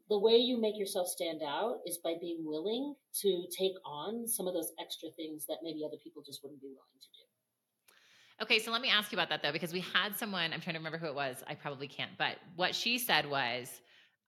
[0.10, 4.48] the way you make yourself stand out is by being willing to take on some
[4.48, 8.44] of those extra things that maybe other people just wouldn't be willing to do.
[8.44, 10.76] Okay, so let me ask you about that though, because we had someone, I'm trying
[10.76, 13.82] to remember who it was, I probably can't, but what she said was,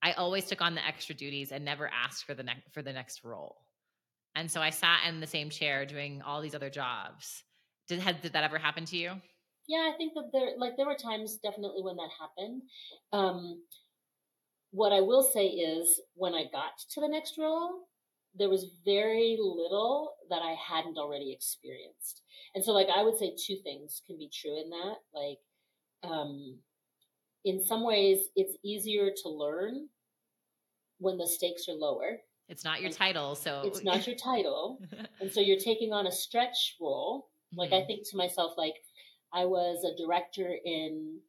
[0.04, 2.94] I always took on the extra duties and never asked for the next for the
[2.94, 3.58] next role.
[4.36, 7.44] And so I sat in the same chair doing all these other jobs.
[7.88, 9.12] Did had, did that ever happen to you?
[9.68, 12.62] Yeah, I think that there like there were times definitely when that happened.
[13.14, 13.64] Um,
[14.72, 17.88] what I will say is when I got to the next role,
[18.36, 22.22] there was very little that I hadn't already experienced.
[22.56, 24.96] And so like I would say two things can be true in that.
[25.14, 25.40] Like
[26.04, 26.58] um
[27.46, 29.88] in some ways it's easier to learn
[31.00, 32.18] when the stakes are lower.
[32.50, 34.80] It's not your title, so it's not your title.
[35.22, 38.76] and so you're taking on a stretch role Like I think to myself, like
[39.34, 41.20] I was a director in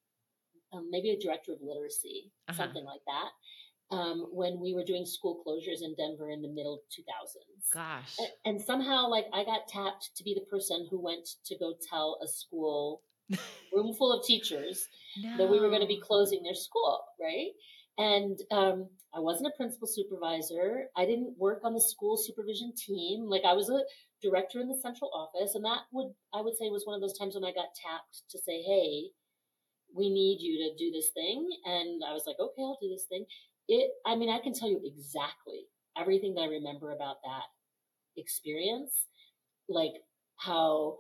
[0.73, 2.57] um, maybe a director of literacy, uh-huh.
[2.57, 3.95] something like that.
[3.95, 7.75] Um, when we were doing school closures in Denver in the middle 2000s.
[7.75, 8.17] Gosh.
[8.19, 11.75] And, and, somehow, like, I got tapped to be the person who went to go
[11.91, 13.03] tell a school
[13.73, 15.37] room full of teachers no.
[15.39, 17.51] that we were going to be closing their school, right?
[17.99, 20.89] And um, I wasn't a principal supervisor.
[20.97, 23.29] I didn't work on the school supervision team.
[23.29, 23.83] Like I was a
[24.23, 27.19] director in the central office, and that would I would say was one of those
[27.19, 29.11] times when I got tapped to say, "Hey,
[29.95, 33.05] we need you to do this thing." And I was like, "Okay, I'll do this
[33.09, 33.27] thing."
[33.69, 33.91] It.
[34.07, 37.45] I mean, I can tell you exactly everything that I remember about that
[38.17, 39.07] experience,
[39.69, 39.93] like
[40.37, 40.99] how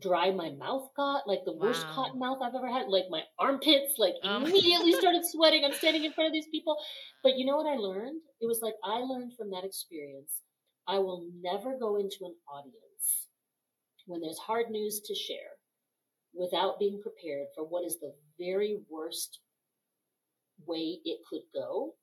[0.00, 1.94] dry my mouth got, like the worst wow.
[1.94, 2.88] cotton mouth I've ever had.
[2.88, 4.44] Like my armpits, like um.
[4.44, 5.64] immediately started sweating.
[5.64, 6.76] I'm standing in front of these people.
[7.22, 8.20] But you know what I learned?
[8.40, 10.42] It was like I learned from that experience.
[10.86, 13.28] I will never go into an audience
[14.06, 15.58] when there's hard news to share
[16.34, 19.40] without being prepared for what is the very worst
[20.66, 21.94] way it could go.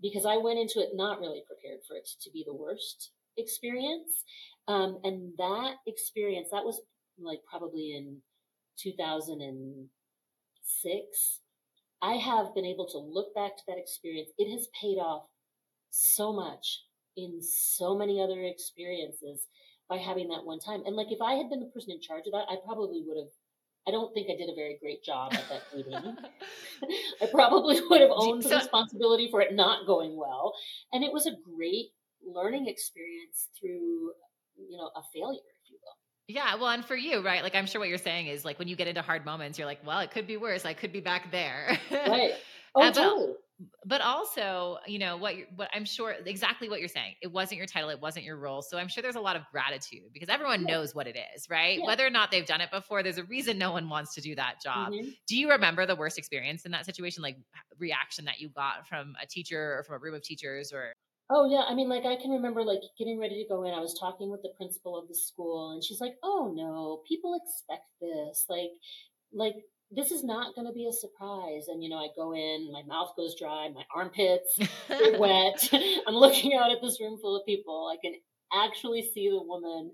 [0.00, 4.24] Because I went into it not really prepared for it to be the worst experience.
[4.68, 6.80] Um, and that experience, that was
[7.20, 8.22] like probably in
[8.78, 11.40] 2006,
[12.00, 14.30] I have been able to look back to that experience.
[14.38, 15.24] It has paid off
[15.90, 16.84] so much
[17.16, 19.46] in so many other experiences
[19.88, 20.82] by having that one time.
[20.86, 23.16] And like if I had been the person in charge of that, I probably would
[23.16, 23.32] have
[23.86, 25.94] I don't think I did a very great job at that meeting.
[27.22, 30.52] I probably would have owned the responsibility for it not going well.
[30.92, 31.86] And it was a great
[32.22, 34.12] learning experience through,
[34.58, 35.40] you know, a failure.
[36.28, 37.42] Yeah, well, and for you, right?
[37.42, 39.66] Like I'm sure what you're saying is like when you get into hard moments, you're
[39.66, 40.66] like, well, it could be worse.
[40.66, 41.78] I could be back there.
[41.90, 42.32] right.
[42.74, 43.32] Oh, uh, totally.
[43.86, 45.34] But, also, you know what?
[45.56, 47.14] What I'm sure exactly what you're saying.
[47.22, 47.88] It wasn't your title.
[47.88, 48.62] It wasn't your role.
[48.62, 50.74] So I'm sure there's a lot of gratitude because everyone yeah.
[50.74, 51.78] knows what it is, right?
[51.78, 51.86] Yeah.
[51.86, 54.36] Whether or not they've done it before, there's a reason no one wants to do
[54.36, 54.92] that job.
[54.92, 55.08] Mm-hmm.
[55.26, 57.38] Do you remember the worst experience in that situation, like
[57.78, 60.92] reaction that you got from a teacher or from a room of teachers, or?
[61.30, 63.74] Oh yeah, I mean, like I can remember like getting ready to go in.
[63.74, 67.34] I was talking with the principal of the school, and she's like, "Oh no, people
[67.34, 68.46] expect this.
[68.48, 68.70] Like,
[69.32, 69.54] like
[69.90, 72.82] this is not going to be a surprise." And you know, I go in, my
[72.86, 74.58] mouth goes dry, my armpits
[74.90, 75.68] are wet.
[76.06, 77.90] I'm looking out at this room full of people.
[77.92, 78.14] I can
[78.52, 79.92] actually see the woman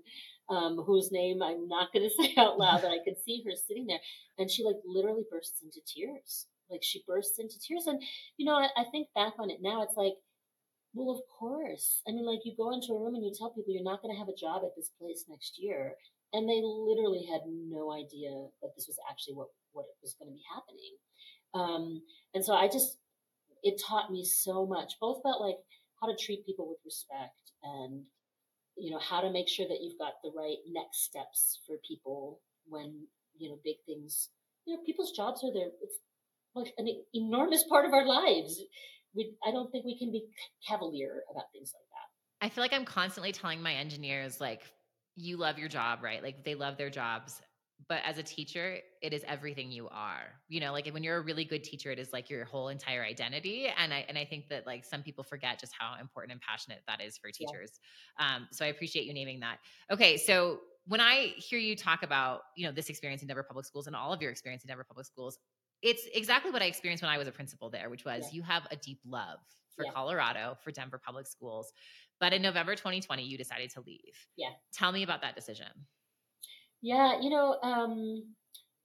[0.49, 3.51] um, whose name I'm not going to say out loud, but I can see her
[3.67, 3.99] sitting there,
[4.37, 6.47] and she like literally bursts into tears.
[6.69, 8.01] Like she bursts into tears, and
[8.37, 10.13] you know, I, I think back on it now, it's like
[10.95, 12.01] well, of course.
[12.07, 14.15] I mean, like you go into a room and you tell people you're not going
[14.15, 15.93] to have a job at this place next year,
[16.31, 18.31] and they literally had no idea
[18.63, 20.95] that this was actually what what was going to be happening.
[21.53, 22.01] Um,
[22.33, 22.97] and so I just
[23.61, 25.57] it taught me so much, both about like
[25.99, 28.03] how to treat people with respect and
[28.77, 32.39] you know how to make sure that you've got the right next steps for people
[32.67, 34.29] when you know big things.
[34.65, 35.69] You know, people's jobs are there.
[35.83, 35.99] It's
[36.55, 38.61] like an enormous part of our lives
[39.15, 40.25] we I don't think we can be
[40.67, 42.45] cavalier about things like that.
[42.45, 44.61] I feel like I'm constantly telling my engineers like
[45.15, 46.21] you love your job, right?
[46.21, 47.41] Like they love their jobs.
[47.89, 50.33] But as a teacher, it is everything you are.
[50.47, 53.03] You know, like when you're a really good teacher, it is like your whole entire
[53.03, 53.67] identity.
[53.77, 56.81] And I and I think that like some people forget just how important and passionate
[56.87, 57.79] that is for teachers.
[58.19, 58.35] Yeah.
[58.35, 59.57] Um, so I appreciate you naming that.
[59.91, 63.65] Okay, so when I hear you talk about, you know, this experience in Denver Public
[63.65, 65.39] Schools and all of your experience in Denver Public Schools,
[65.85, 68.37] it's exactly what I experienced when I was a principal there, which was yeah.
[68.37, 69.37] you have a deep love
[69.75, 69.91] for yeah.
[69.91, 71.71] Colorado, for Denver public schools.
[72.19, 74.17] But in November 2020, you decided to leave.
[74.35, 74.49] Yeah.
[74.73, 75.67] Tell me about that decision.
[76.81, 78.23] Yeah, you know, um,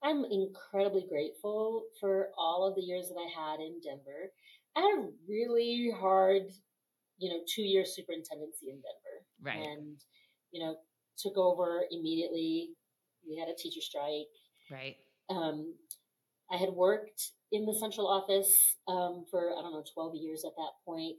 [0.03, 4.31] I'm incredibly grateful for all of the years that I had in Denver.
[4.75, 6.43] I had a really hard,
[7.17, 9.25] you know, two year superintendency in Denver.
[9.41, 9.67] Right.
[9.67, 9.97] And,
[10.51, 10.75] you know,
[11.17, 12.69] took over immediately.
[13.27, 14.27] We had a teacher strike.
[14.69, 14.97] Right.
[15.29, 15.73] Um,
[16.51, 20.55] I had worked in the central office um, for I don't know 12 years at
[20.57, 21.15] that point.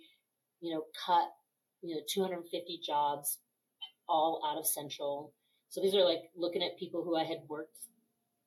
[0.61, 1.33] You know, cut
[1.83, 3.39] you know 250 jobs
[4.09, 5.33] all out of central.
[5.71, 7.79] So these are like looking at people who I had worked,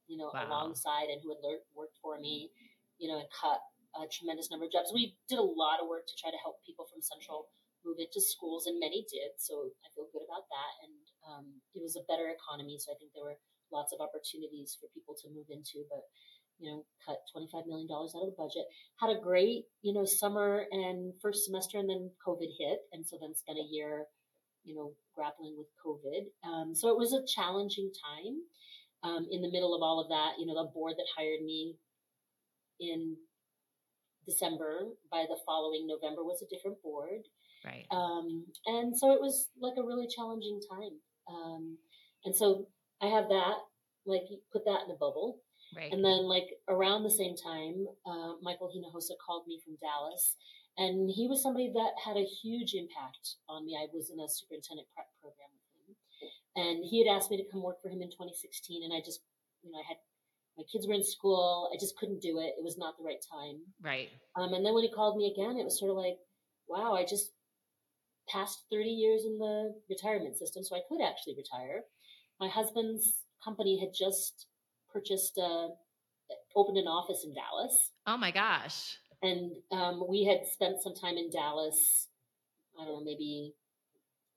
[0.08, 0.46] you know, wow.
[0.46, 2.52] alongside and who had learned, worked for me,
[3.00, 3.58] you know, and cut
[3.98, 4.94] a tremendous number of jobs.
[4.94, 7.50] We did a lot of work to try to help people from central
[7.82, 9.38] move into schools, and many did.
[9.38, 10.72] So I feel good about that.
[10.86, 13.38] And um, it was a better economy, so I think there were
[13.74, 15.86] lots of opportunities for people to move into.
[15.90, 16.06] But
[16.60, 18.66] you know, cut $25 million out of the budget.
[19.00, 22.80] Had a great, you know, summer and first semester, and then COVID hit.
[22.94, 24.06] And so then spent a year,
[24.64, 26.32] you know, grappling with COVID.
[26.48, 28.38] Um, so it was a challenging time.
[29.04, 31.76] Um, in the middle of all of that, you know, the board that hired me
[32.80, 33.16] in
[34.26, 37.22] December, by the following November was a different board.
[37.64, 37.86] Right.
[37.92, 40.98] Um, and so it was like a really challenging time.
[41.28, 41.78] Um,
[42.26, 42.68] and so
[43.02, 43.58] I have that,
[44.06, 45.40] like put that in a bubble.
[45.76, 45.92] Right.
[45.92, 50.36] And then like around the same time, uh, Michael Hinojosa called me from Dallas,
[50.78, 53.76] and he was somebody that had a huge impact on me.
[53.76, 55.96] I was in a superintendent prep program with him,
[56.56, 59.22] and he had asked me to come work for him in 2016, and I just,
[59.64, 59.98] you know, I had
[60.58, 61.70] my kids were in school.
[61.74, 62.56] I just couldn't do it.
[62.58, 63.60] It was not the right time.
[63.82, 64.08] Right.
[64.40, 66.16] Um, and then when he called me again, it was sort of like,
[66.70, 67.32] wow, I just
[68.30, 71.84] passed 30 years in the retirement system, so I could actually retire.
[72.40, 74.48] My husband's company had just
[74.96, 75.68] purchased, uh,
[76.56, 77.92] opened an office in Dallas.
[78.08, 78.98] Oh my gosh.
[79.22, 82.08] And um, we had spent some time in Dallas,
[82.80, 83.54] I don't know, maybe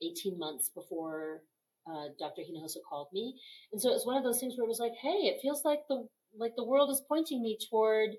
[0.02, 1.42] 18 months before
[1.86, 2.42] uh, Dr.
[2.42, 3.34] Hinojosa called me.
[3.72, 5.64] And so it was one of those things where it was like, hey, it feels
[5.64, 8.10] like the like the world is pointing me toward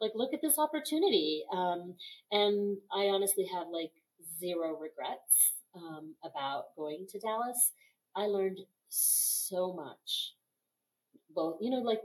[0.00, 1.44] like look at this opportunity.
[1.52, 1.94] Um,
[2.30, 3.92] and I honestly have like
[4.38, 7.72] zero regrets um, about going to Dallas.
[8.16, 10.34] I learned so much.
[11.34, 12.00] Both, you know, like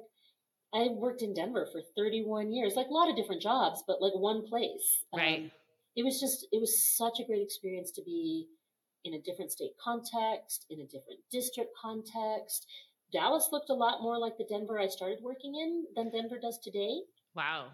[0.73, 4.13] I worked in Denver for 31 years, like a lot of different jobs, but like
[4.13, 5.05] one place.
[5.15, 5.39] Right.
[5.43, 5.51] Um,
[5.95, 8.47] it was just, it was such a great experience to be
[9.05, 12.67] in a different state context, in a different district context.
[13.13, 16.59] Dallas looked a lot more like the Denver I started working in than Denver does
[16.61, 17.01] today.
[17.35, 17.67] Wow.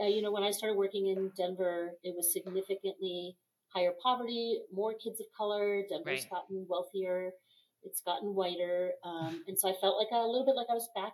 [0.00, 3.36] Uh, you know, when I started working in Denver, it was significantly
[3.74, 5.82] higher poverty, more kids of color.
[5.88, 6.30] Denver's Right.
[6.30, 7.32] gotten wealthier,
[7.84, 10.74] it's gotten whiter, um, and so I felt like a, a little bit like I
[10.74, 11.12] was back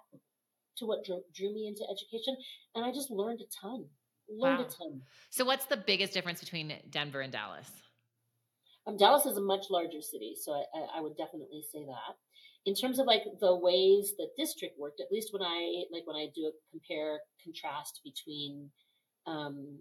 [0.78, 2.36] to what drew, drew me into education,
[2.74, 3.86] and I just learned a ton.
[4.28, 4.66] Learned Wow.
[4.66, 5.02] a ton.
[5.30, 7.70] So what's the biggest difference between Denver and Dallas?
[8.86, 12.16] Um, Dallas is a much larger city, so I, I, I would definitely say that.
[12.66, 16.16] In terms of like the ways the district worked, at least when I like when
[16.16, 18.70] I do a compare contrast between
[19.26, 19.78] um,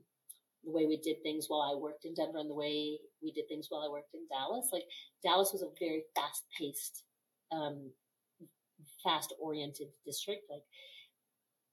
[0.64, 3.48] the way we did things while I worked in Denver and the way we did
[3.48, 4.86] things while I worked in Dallas, like
[5.24, 7.04] Dallas was a very fast paced,
[7.52, 7.92] um,
[9.04, 10.44] fast oriented district.
[10.50, 10.64] Like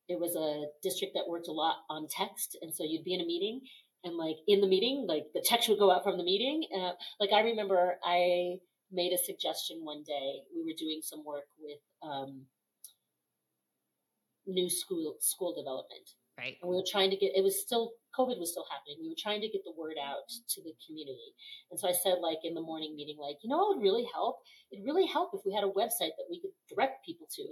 [0.09, 3.21] it was a district that worked a lot on text, and so you'd be in
[3.21, 3.61] a meeting
[4.05, 6.65] and like in the meeting, like the text would go out from the meeting.
[6.75, 8.57] Uh, like I remember I
[8.91, 10.41] made a suggestion one day.
[10.55, 12.43] We were doing some work with um,
[14.47, 16.57] new school school development, Right.
[16.63, 17.37] and we were trying to get.
[17.37, 18.97] It was still COVID was still happening.
[19.05, 20.25] We were trying to get the word out
[20.57, 21.37] to the community,
[21.71, 24.09] and so I said, like in the morning meeting, like you know, what would really
[24.09, 24.41] help.
[24.73, 27.45] It'd really help if we had a website that we could direct people to.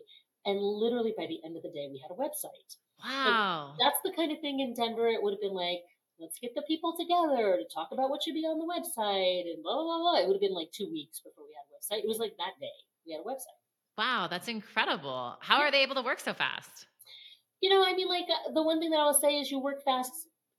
[0.47, 3.75] And literally by the end of the day, we had a website Wow.
[3.79, 5.09] that's the kind of thing in Denver.
[5.09, 5.83] It would have been like,
[6.19, 9.63] let's get the people together to talk about what should be on the website and
[9.63, 10.19] blah, blah, blah, blah.
[10.23, 12.03] It would have been like two weeks before we had a website.
[12.03, 12.75] It was like that day
[13.07, 13.59] we had a website.
[13.97, 15.37] Wow, that's incredible.
[15.41, 16.87] How are they able to work so fast?
[17.61, 19.83] You know, I mean, like uh, the one thing that I'll say is you work
[19.85, 20.13] fast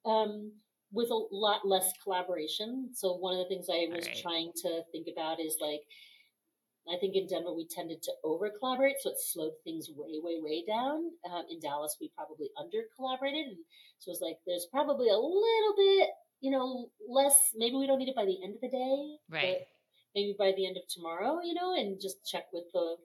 [0.06, 0.52] um,
[0.92, 2.90] with a lot less collaboration.
[2.94, 4.18] So one of the things I was Right.
[4.22, 5.82] trying to think about is like,
[6.92, 10.40] I think in Denver we tended to over collaborate, so it slowed things way, way,
[10.42, 11.12] way down.
[11.30, 13.58] Um, in Dallas, we probably under collaborated, and
[14.00, 16.10] so it's like there's probably a little bit,
[16.42, 17.52] you know, less.
[17.56, 19.68] Maybe we don't need it by the end of the day, Right.
[20.16, 22.98] maybe by the end of tomorrow, you know, and just check with the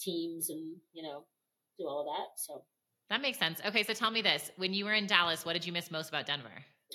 [0.00, 1.24] teams and you know
[1.78, 2.40] do all of that.
[2.40, 2.64] So,
[3.10, 3.60] That makes sense.
[3.66, 4.50] Okay, so tell me this.
[4.56, 6.48] When you were in Dallas, what did you miss most about Denver?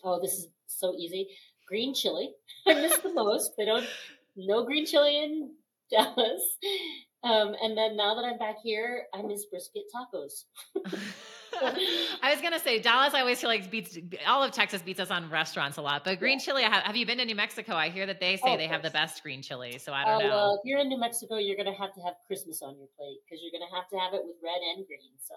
[0.04, 1.28] oh, this is so easy.
[1.68, 2.32] Green chili,
[2.68, 3.52] I miss the most.
[3.58, 3.86] They don't
[4.36, 5.52] no green chili in
[5.92, 6.42] Dallas.
[7.24, 10.44] Um, and then now that I'm back here, I miss brisket tacos.
[12.22, 13.14] I was gonna say Dallas.
[13.14, 13.98] I always feel like beats
[14.28, 16.04] all of Texas beats us on restaurants a lot.
[16.04, 17.74] But green chili, have, have you been to New Mexico?
[17.76, 19.78] I hear that they say Oh, they have the best green chili.
[19.80, 20.30] So I Uh, don't know.
[20.36, 23.20] well, if you're in New Mexico, you're gonna have to have Christmas on your plate
[23.26, 25.14] because you're gonna have to have it with red and green.
[25.24, 25.34] So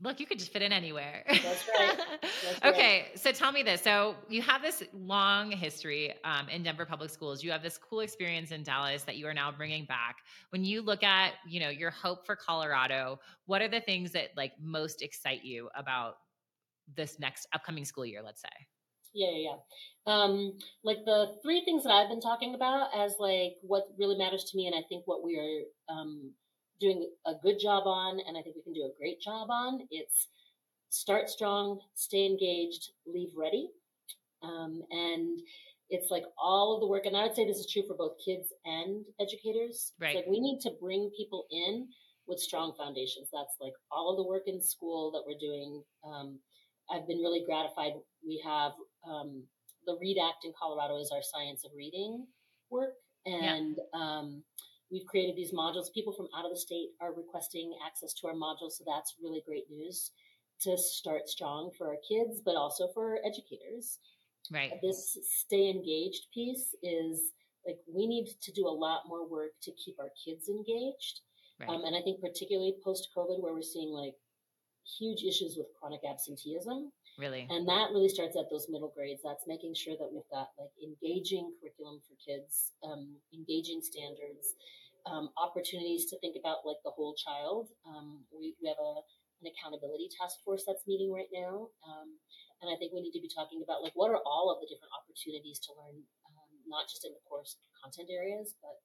[0.00, 1.24] Look, you could just fit in anywhere.
[1.28, 1.98] That's right.
[2.22, 2.74] That's right.
[2.74, 3.82] okay, so tell me this.
[3.82, 7.42] So you have this long history um, in Denver public schools.
[7.42, 10.18] You have this cool experience in Dallas that you are now bringing back.
[10.50, 14.28] When you look at, you know, your hope for Colorado, what are the things that
[14.36, 16.14] like most excite you about
[16.96, 18.22] this next upcoming school year?
[18.24, 18.48] Let's say.
[19.14, 19.56] yeah, yeah, yeah.
[20.06, 24.44] Um, like the three things that I've been talking about as like what really matters
[24.44, 26.32] to me, and I think what we are um,
[26.80, 29.80] doing a good job on, and I think we can do a great job on.
[29.90, 30.28] It's
[30.90, 33.70] start strong, stay engaged, leave ready,
[34.42, 35.40] um, and
[35.90, 37.06] it's like all of the work.
[37.06, 39.92] And I would say this is true for both kids and educators.
[40.00, 40.08] Right.
[40.08, 41.88] It's like we need to bring people in
[42.26, 43.28] with strong foundations.
[43.32, 45.82] That's like all of the work in school that we're doing.
[46.04, 46.38] Um,
[46.90, 47.92] I've been really gratified.
[48.26, 48.72] We have
[49.08, 49.42] um,
[49.86, 52.26] the Read Act in Colorado is our science of reading
[52.70, 54.42] work, and um,
[54.90, 55.92] we've created these modules.
[55.92, 59.42] People from out of the state are requesting access to our modules, so that's really
[59.46, 60.10] great news
[60.60, 63.98] to start strong for our kids, but also for educators.
[64.50, 64.72] Right.
[64.82, 67.32] This stay engaged piece is
[67.66, 71.20] like we need to do a lot more work to keep our kids engaged.
[71.60, 71.68] Right.
[71.68, 74.14] Um, and I think particularly post COVID, where we're seeing like
[74.98, 76.92] huge issues with chronic absenteeism.
[77.18, 77.50] Really?
[77.50, 79.26] And that really starts at those middle grades.
[79.26, 84.54] That's making sure that we've got like engaging curriculum for kids, um, engaging standards,
[85.02, 87.74] um, opportunities to think about like the whole child.
[87.82, 89.02] Um, we, we, have a,
[89.42, 91.74] an accountability task force that's meeting right now.
[91.82, 92.14] Um,
[92.62, 94.70] and I think we need to be talking about like what are all of the
[94.70, 98.78] different opportunities to learn, um, not just in the course content areas, but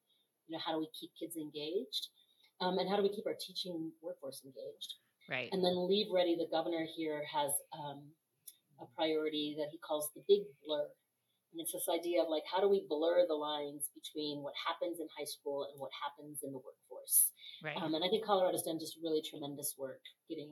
[0.50, 2.10] you know, how do we keep kids engaged?
[2.58, 4.98] Um, and how do we keep our teaching workforce engaged?
[5.30, 5.48] Right.
[5.54, 8.10] And then Leave Ready, the governor here has um,
[8.80, 10.88] a priority that he calls the big blur.
[11.52, 14.98] And it's this idea of like, how do we blur the lines between what happens
[14.98, 17.30] in high school and what happens in the workforce?
[17.62, 17.78] Right.
[17.78, 20.50] Um, and I think Colorado's done just really tremendous work getting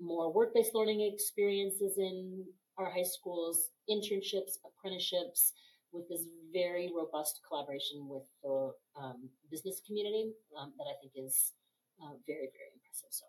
[0.00, 2.46] more work based learning experiences in
[2.78, 5.52] our high schools, internships, apprenticeships,
[5.92, 11.52] with this very robust collaboration with the um, business community um, that I think is
[12.00, 13.10] uh, very, very impressive.
[13.10, 13.26] So.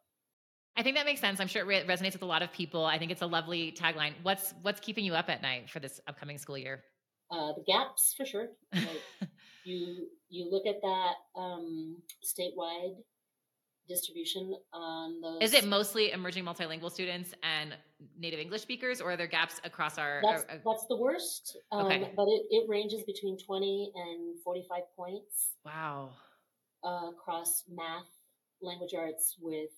[0.82, 1.40] I think that makes sense.
[1.40, 2.86] I'm sure it resonates with a lot of people.
[2.86, 4.14] I think it's a lovely tagline.
[4.24, 6.82] What's what's keeping you up at night for this upcoming school year?
[7.30, 8.48] Uh, the gaps for sure.
[8.74, 9.04] Like
[9.64, 12.96] you you look at that um, statewide
[13.88, 15.44] distribution on those.
[15.44, 17.78] Is it mostly emerging multilingual students and
[18.18, 20.20] native English speakers, or are there gaps across our?
[20.24, 21.58] That's, our, that's the worst.
[21.72, 22.12] Um, okay.
[22.16, 25.58] But it, it ranges between 20 and 45 points.
[25.64, 26.10] Wow.
[26.84, 28.10] Uh, across math,
[28.64, 29.70] language arts with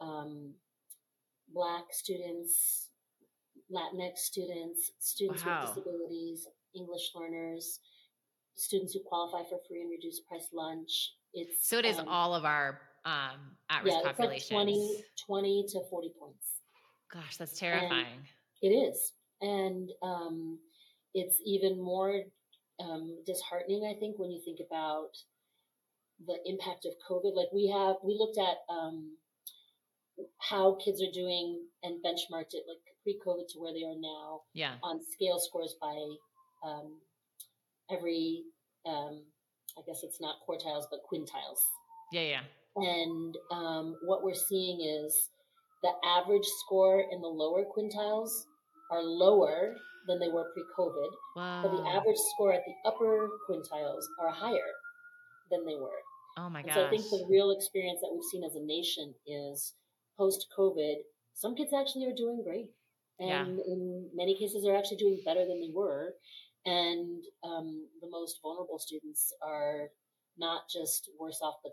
[0.00, 0.52] um,
[1.52, 2.88] Black students,
[3.72, 5.60] Latinx students, students wow.
[5.60, 7.80] with disabilities, English learners,
[8.56, 11.14] students who qualify for free and reduced price lunch.
[11.32, 14.50] It's so it is um, all of our um, at risk yeah, populations.
[14.50, 16.46] Like 20, 20 to 40 points.
[17.12, 18.06] Gosh, that's terrifying.
[18.62, 19.12] And it is.
[19.40, 20.58] And um,
[21.14, 22.22] it's even more
[22.80, 25.10] um, disheartening, I think, when you think about
[26.26, 27.34] the impact of COVID.
[27.34, 29.16] Like we have, we looked at um,
[30.38, 34.42] how kids are doing and benchmarked it like pre-COVID to where they are now.
[34.54, 34.74] Yeah.
[34.82, 35.96] On scale scores by
[36.64, 36.98] um,
[37.90, 38.42] every,
[38.86, 39.22] um,
[39.78, 41.60] I guess it's not quartiles, but quintiles.
[42.12, 42.40] Yeah, yeah.
[42.76, 45.30] And um, what we're seeing is
[45.82, 48.30] the average score in the lower quintiles
[48.90, 49.74] are lower
[50.06, 51.62] than they were pre-COVID, wow.
[51.62, 54.70] but the average score at the upper quintiles are higher
[55.50, 56.00] than they were.
[56.38, 56.74] Oh my gosh!
[56.74, 59.74] So I think the real experience that we've seen as a nation is
[60.20, 60.96] post-COVID.
[61.34, 62.70] Some kids actually are doing great,
[63.18, 63.72] and yeah.
[63.72, 66.14] in many cases, they're actually doing better than they were.
[66.66, 69.88] And um, the most vulnerable students are
[70.36, 71.72] not just worse off, but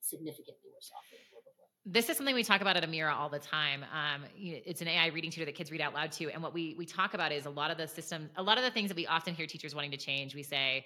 [0.00, 1.66] significantly worse off than they were before.
[1.84, 3.82] This is something we talk about at Amira all the time.
[3.82, 6.76] Um, it's an AI reading tutor that kids read out loud to, and what we
[6.78, 8.96] we talk about is a lot of the systems, a lot of the things that
[8.96, 10.34] we often hear teachers wanting to change.
[10.34, 10.84] We say,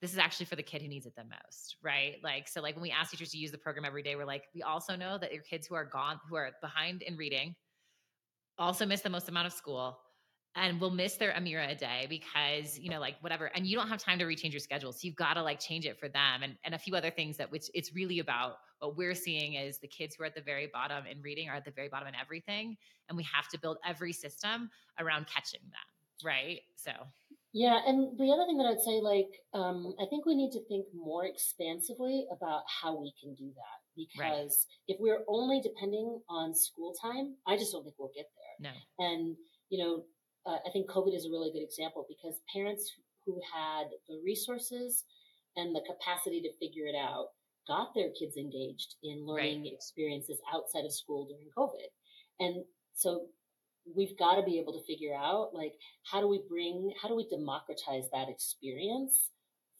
[0.00, 2.16] this is actually for the kid who needs it the most, right?
[2.24, 4.44] Like, so like when we ask teachers to use the program every day, we're like,
[4.54, 7.54] we also know that your kids who are gone, who are behind in reading,
[8.58, 9.98] also miss the most amount of school
[10.56, 13.46] and will miss their Amira a day because, you know, like whatever.
[13.54, 14.92] And you don't have time to rechange your schedule.
[14.92, 17.36] So you've got to like change it for them and, and a few other things
[17.36, 20.40] that which it's really about what we're seeing is the kids who are at the
[20.40, 22.76] very bottom in reading are at the very bottom in everything.
[23.08, 26.24] And we have to build every system around catching them.
[26.24, 26.60] Right.
[26.76, 26.92] So
[27.52, 30.64] yeah, and the other thing that I'd say, like, um, I think we need to
[30.66, 33.78] think more expansively about how we can do that.
[33.96, 34.94] Because right.
[34.94, 38.70] if we're only depending on school time, I just don't think we'll get there.
[38.70, 39.04] No.
[39.04, 39.36] And,
[39.68, 40.04] you know,
[40.46, 42.90] uh, I think COVID is a really good example because parents
[43.26, 45.04] who had the resources
[45.56, 47.28] and the capacity to figure it out
[47.66, 49.72] got their kids engaged in learning right.
[49.72, 51.90] experiences outside of school during COVID.
[52.38, 53.26] And so
[53.96, 55.72] we've got to be able to figure out like
[56.10, 59.30] how do we bring how do we democratize that experience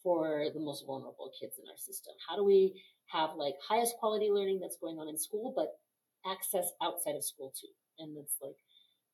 [0.03, 2.13] for the most vulnerable kids in our system?
[2.27, 5.77] How do we have like highest quality learning that's going on in school but
[6.29, 7.73] access outside of school too?
[7.99, 8.57] And it's like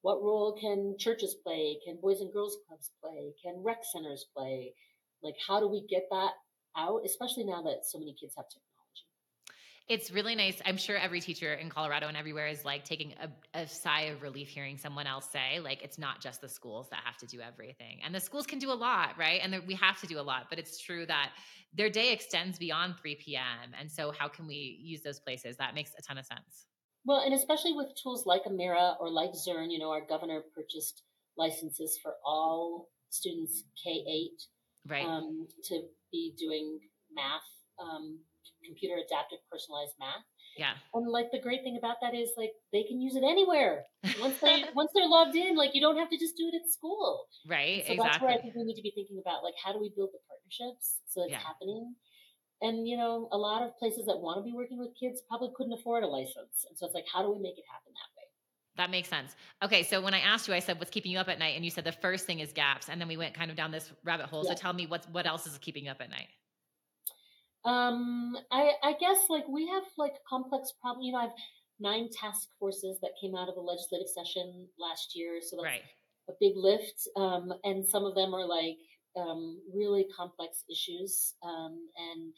[0.01, 1.77] what role can churches play?
[1.85, 3.33] Can boys and girls clubs play?
[3.43, 4.73] Can rec centers play?
[5.21, 6.31] Like how do we get that
[6.77, 8.66] out especially now that so many kids have technology
[9.89, 10.61] it's really nice.
[10.65, 14.21] I'm sure every teacher in Colorado and everywhere is like taking a, a, sigh of
[14.21, 17.39] relief hearing someone else say, like, it's not just the schools that have to do
[17.39, 17.99] everything.
[18.03, 19.39] And the schools can do a lot, right?
[19.41, 21.31] And we have to do a lot, but it's true that
[21.73, 23.71] their day extends beyond 3 p.m.
[23.79, 25.55] And so, how can we use those places?
[25.57, 26.65] That makes a ton of sense.
[27.05, 31.03] Well, and especially with tools like Amira or like Zearn, you know, our governor purchased
[31.37, 34.31] licenses for all students K 8
[34.87, 35.05] right.
[35.05, 35.81] um, to
[36.11, 36.79] be doing
[37.15, 37.41] math.
[37.81, 38.19] Um,
[38.63, 40.25] computer adaptive personalized math.
[40.57, 40.73] Yeah.
[40.93, 43.85] And like the great thing about that is like they can use it anywhere.
[44.21, 46.71] Once they once they're logged in, like you don't have to just do it at
[46.71, 47.27] school.
[47.45, 47.85] Right.
[47.85, 47.97] So exactly.
[48.01, 50.09] that's where I think we need to be thinking about like how do we build
[50.13, 51.43] the partnerships so it's yeah.
[51.43, 51.93] happening
[52.61, 55.49] and you know, a lot of places that want to be working with kids probably
[55.55, 56.65] couldn't afford a license.
[56.67, 58.25] And so it's like, how do we make it happen that way?
[58.77, 59.35] That makes sense.
[59.63, 61.65] Okay, so when I asked you, I said, "What's keeping you up at night?" And
[61.65, 63.91] you said the first thing is gaps, and then we went kind of down this
[64.03, 64.43] rabbit hole.
[64.45, 64.51] Yeah.
[64.51, 66.27] So tell me, what's what else is keeping you up at night?
[67.67, 71.03] Um, I I guess like we have like complex problem.
[71.03, 71.35] You know, I've
[71.79, 75.81] nine task forces that came out of the legislative session last year, so that's right.
[76.29, 77.07] a big lift.
[77.15, 78.77] Um, and some of them are like
[79.15, 81.33] um, really complex issues.
[81.43, 82.33] Um, and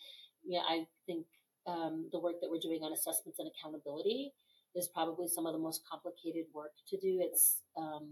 [0.46, 1.26] yeah, I think
[1.68, 4.34] um, the work that we're doing on assessments and accountability
[4.76, 7.20] is probably some of the most complicated work to do.
[7.22, 8.10] It's um,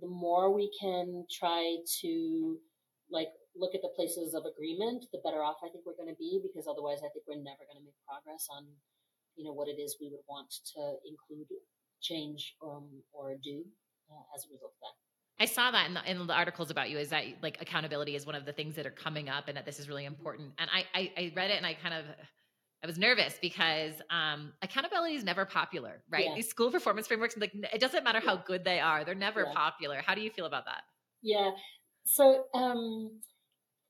[0.00, 2.58] the more we can try to
[3.10, 3.28] like
[3.58, 6.40] look at the places of agreement, the better off I think we're going to be
[6.44, 8.68] because otherwise I think we're never going to make progress on
[9.36, 11.48] you know what it is we would want to include,
[12.00, 13.64] change, um, or do
[14.10, 14.96] uh, as a result of that.
[15.38, 18.24] I saw that in the, in the, articles about you is that like accountability is
[18.24, 20.52] one of the things that are coming up and that this is really important.
[20.58, 22.06] And I, I, I read it and I kind of,
[22.82, 26.24] I was nervous because um, accountability is never popular, right?
[26.24, 26.34] Yeah.
[26.36, 29.52] These school performance frameworks, like it doesn't matter how good they are, they're never yeah.
[29.52, 30.00] popular.
[30.06, 30.82] How do you feel about that?
[31.22, 31.50] Yeah.
[32.04, 33.20] So, um,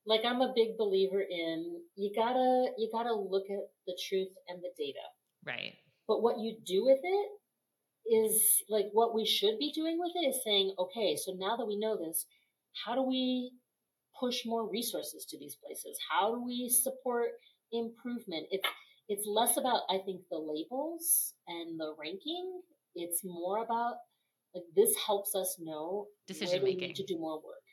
[0.07, 4.63] like I'm a big believer in you gotta you gotta look at the truth and
[4.63, 5.05] the data.
[5.45, 5.75] Right.
[6.09, 7.29] But what you do with it
[8.09, 11.67] is like what we should be doing with it is saying, okay, so now that
[11.67, 12.27] we know this,
[12.85, 13.51] how do we
[14.19, 15.99] push more resources to these places?
[16.11, 17.31] How do we support
[17.73, 18.47] improvement?
[18.51, 18.69] It's
[19.09, 22.61] it's less about I think the labels and the ranking.
[22.95, 23.97] It's more about
[24.55, 27.66] like this helps us know decision making to do more work.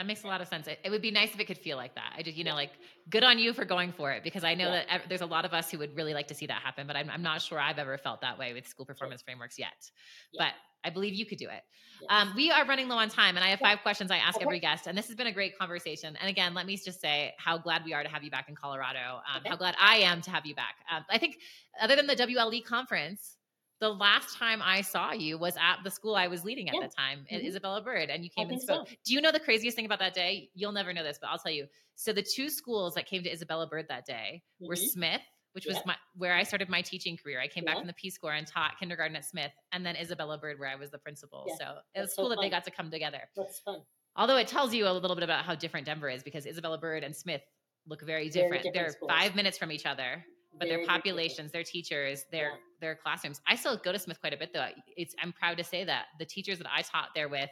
[0.00, 0.66] That makes a lot of sense.
[0.66, 2.14] It, it, would be nice if it could feel like that.
[2.16, 2.70] I just, you know, like
[3.10, 4.84] good on you for going for it because I know yeah.
[4.88, 6.96] that there's a lot of us who would really like to see that happen, but
[6.96, 9.90] I'm, I'm not sure I've ever felt that way with school performance frameworks yet.
[10.32, 10.46] Yeah.
[10.46, 10.54] But
[10.88, 11.62] I believe you could do it.
[12.00, 12.08] Yes.
[12.08, 14.46] Um, we are running low on time, and I have five questions I ask okay.
[14.46, 16.16] every guest, and this has been a great conversation.
[16.18, 18.54] And again, let me just say how glad we are to have you back in
[18.54, 18.98] Colorado.
[19.16, 19.50] Um, okay.
[19.50, 20.76] How glad I am to have you back.
[20.90, 21.36] Um, I think,
[21.78, 23.36] other than the WLE conference,
[23.80, 26.86] the last time I saw you was at the school I was leading at yeah.
[26.86, 27.46] the time, mm-hmm.
[27.46, 28.88] Isabella Bird, and you came and spoke.
[28.88, 28.94] So.
[29.06, 30.50] Do you know the craziest thing about that day?
[30.54, 31.66] You'll never know this, but I'll tell you.
[31.94, 34.68] So the two schools that came to Isabella Bird that day mm-hmm.
[34.68, 35.22] were Smith,
[35.52, 35.74] which yeah.
[35.74, 37.40] was my where I started my teaching career.
[37.40, 37.70] I came yeah.
[37.70, 40.68] back from the Peace Corps and taught kindergarten at Smith, and then Isabella Bird, where
[40.68, 41.46] I was the principal.
[41.58, 43.22] So it was cool that they got to come together.
[43.34, 43.80] That's fun.
[44.14, 47.04] Although it tells you a little bit about how different Denver is, because Isabella Bird
[47.04, 47.42] and Smith
[47.86, 48.50] look very different.
[48.50, 49.10] Very different They're schools.
[49.10, 50.24] five minutes from each other
[50.60, 52.56] but their populations, their teachers, their yeah.
[52.80, 53.40] their classrooms.
[53.48, 54.66] I still go to Smith quite a bit though.
[54.96, 57.50] It's I'm proud to say that the teachers that I taught there with,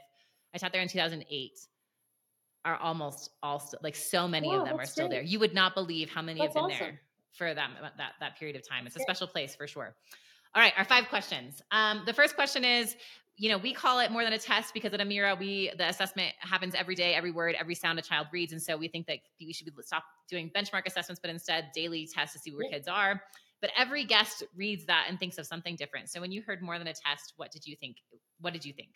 [0.54, 1.58] I taught there in 2008,
[2.64, 5.16] are almost all still like so many of them are still great.
[5.16, 5.24] there.
[5.24, 6.86] You would not believe how many that's have been awesome.
[6.86, 7.00] there
[7.32, 8.86] for them that that period of time.
[8.86, 9.94] It's a special place for sure.
[10.54, 11.62] All right, our five questions.
[11.70, 12.96] Um, the first question is
[13.38, 16.32] you know, we call it more than a test because at Amira, we the assessment
[16.40, 19.18] happens every day, every word, every sound a child reads, and so we think that
[19.40, 22.88] we should be, stop doing benchmark assessments, but instead daily tests to see where kids
[22.88, 23.22] are.
[23.60, 26.10] But every guest reads that and thinks of something different.
[26.10, 27.96] So when you heard more than a test, what did you think?
[28.40, 28.90] What did you think?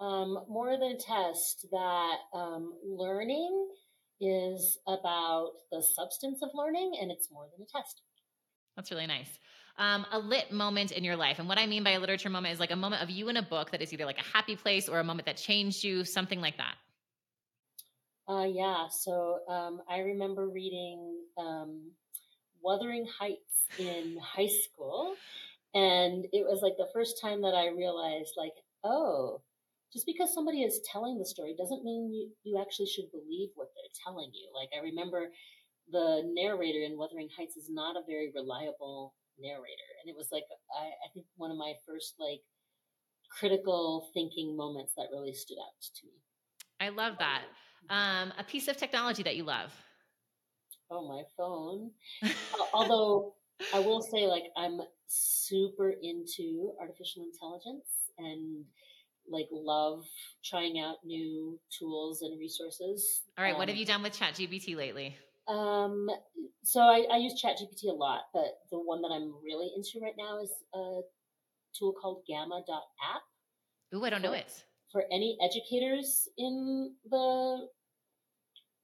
[0.00, 3.68] Um, more than a test, that um, learning
[4.20, 8.02] is about the substance of learning, and it's more than a test.
[8.76, 9.38] That's really nice
[9.78, 11.38] um, a lit moment in your life.
[11.38, 13.36] And what I mean by a literature moment is like a moment of you in
[13.36, 16.04] a book that is either like a happy place or a moment that changed you,
[16.04, 16.74] something like that.
[18.28, 18.88] Uh, yeah.
[18.90, 21.90] So um, I remember reading um,
[22.60, 25.14] Wuthering Heights in high school.
[25.74, 28.54] And it was like the first time that I realized, like,
[28.84, 29.40] oh,
[29.92, 33.68] just because somebody is telling the story doesn't mean you, you actually should believe what
[33.74, 34.48] they're telling you.
[34.54, 35.30] Like, I remember
[35.90, 39.90] the narrator in Wuthering Heights is not a very reliable narrator.
[40.02, 40.44] And it was like,
[40.78, 42.40] I, I think one of my first like
[43.30, 46.12] critical thinking moments that really stood out to me.
[46.80, 47.42] I love that.
[47.90, 49.72] Um, a piece of technology that you love.
[50.90, 51.90] Oh, my phone.
[52.72, 53.34] Although
[53.74, 57.86] I will say, like, I'm super into artificial intelligence
[58.18, 58.64] and
[59.30, 60.04] like love
[60.44, 63.22] trying out new tools and resources.
[63.36, 65.16] All right, um, what have you done with ChatGPT lately?
[65.48, 66.08] Um,
[66.62, 70.14] so I, I use ChatGPT a lot, but the one that I'm really into right
[70.18, 71.00] now is a
[71.76, 73.22] tool called Gamma.app.
[73.94, 74.64] Ooh, I don't for, know it.
[74.92, 77.68] For any educators in the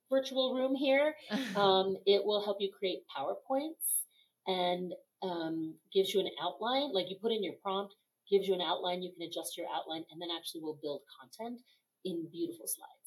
[0.09, 1.15] virtual room here,
[1.55, 4.03] um, it will help you create PowerPoints
[4.47, 6.91] and um, gives you an outline.
[6.93, 7.93] Like you put in your prompt,
[8.29, 9.03] gives you an outline.
[9.03, 11.61] You can adjust your outline, and then actually will build content
[12.03, 13.04] in beautiful slides.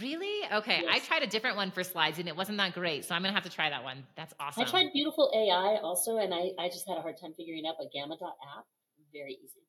[0.00, 0.40] Really?
[0.52, 0.80] Okay.
[0.82, 0.94] Yes.
[0.94, 3.04] I tried a different one for slides and it wasn't that great.
[3.06, 4.04] So I'm going to have to try that one.
[4.16, 4.64] That's awesome.
[4.64, 7.76] I tried Beautiful AI also, and I, I just had a hard time figuring out,
[7.78, 8.64] but Gamma.app,
[9.12, 9.60] very easy.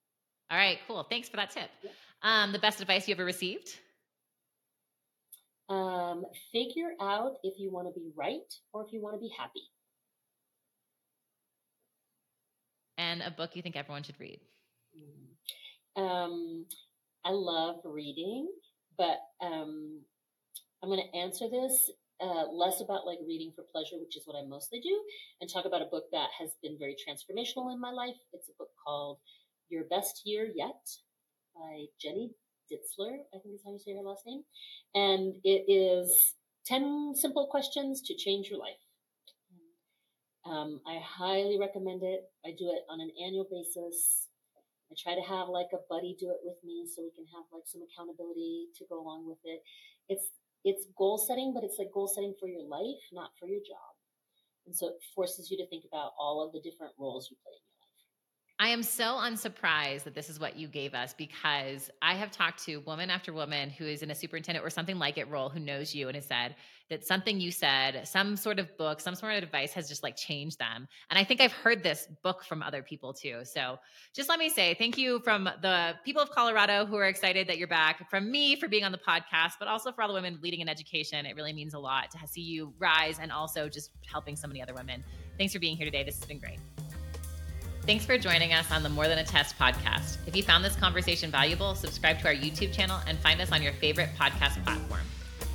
[0.51, 1.03] All right, cool.
[1.03, 1.69] Thanks for that tip.
[2.21, 3.79] Um, the best advice you ever received?
[5.69, 9.31] Um, figure out if you want to be right or if you want to be
[9.37, 9.61] happy.
[12.97, 14.41] And a book you think everyone should read?
[15.97, 16.01] Mm.
[16.01, 16.65] Um,
[17.23, 18.49] I love reading,
[18.99, 20.01] but um,
[20.83, 21.89] I'm going to answer this
[22.21, 25.01] uh, less about like reading for pleasure, which is what I mostly do,
[25.39, 28.19] and talk about a book that has been very transformational in my life.
[28.33, 29.19] It's a book called
[29.69, 30.83] Your Best Year Yet
[31.55, 32.31] by Jinny
[32.69, 34.43] Ditzler, I think is how you say her last name.
[34.93, 36.35] And it is
[36.67, 38.83] 10 simple questions to change your life.
[40.45, 42.21] Um, I highly recommend it.
[42.45, 44.28] I do it on an annual basis.
[44.89, 47.45] I try to have like a buddy do it with me so we can have
[47.53, 49.61] like some accountability to go along with it.
[50.09, 50.29] It's
[50.65, 53.93] it's goal setting, but it's like goal setting for your life, not for your job.
[54.65, 57.55] And so it forces you to think about all of the different roles you play
[57.55, 57.68] in
[58.61, 62.65] I am so unsurprised that this is what you gave us because I have talked
[62.65, 65.61] to woman after woman who is in a superintendent or something like it role who
[65.61, 66.55] knows you and has said
[66.89, 70.17] that something you said, some sort of book, some sort of advice has just like
[70.17, 70.89] changed them.
[71.09, 73.45] And I think I've heard this book from other people too.
[73.45, 73.79] So
[74.13, 77.59] just let me say thank you from the people of Colorado who are excited that
[77.59, 80.37] you're back, from me for being on the podcast, but also for all the women
[80.43, 81.25] leading in education.
[81.25, 84.61] It really means a lot to see you rise and also just helping so many
[84.61, 85.01] other women.
[85.37, 86.03] Thanks for being here today.
[86.03, 86.59] This has been great.
[87.89, 90.17] Thanks for joining us on the More Than a Test podcast.
[90.27, 93.63] If you found this conversation valuable, subscribe to our YouTube channel and find us on
[93.63, 95.01] your favorite podcast platform.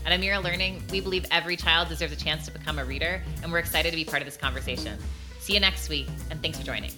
[0.04, 3.52] At Amira Learning, we believe every child deserves a chance to become a reader, and
[3.52, 4.98] we're excited to be part of this conversation.
[5.38, 6.90] See you next week, and thanks for joining.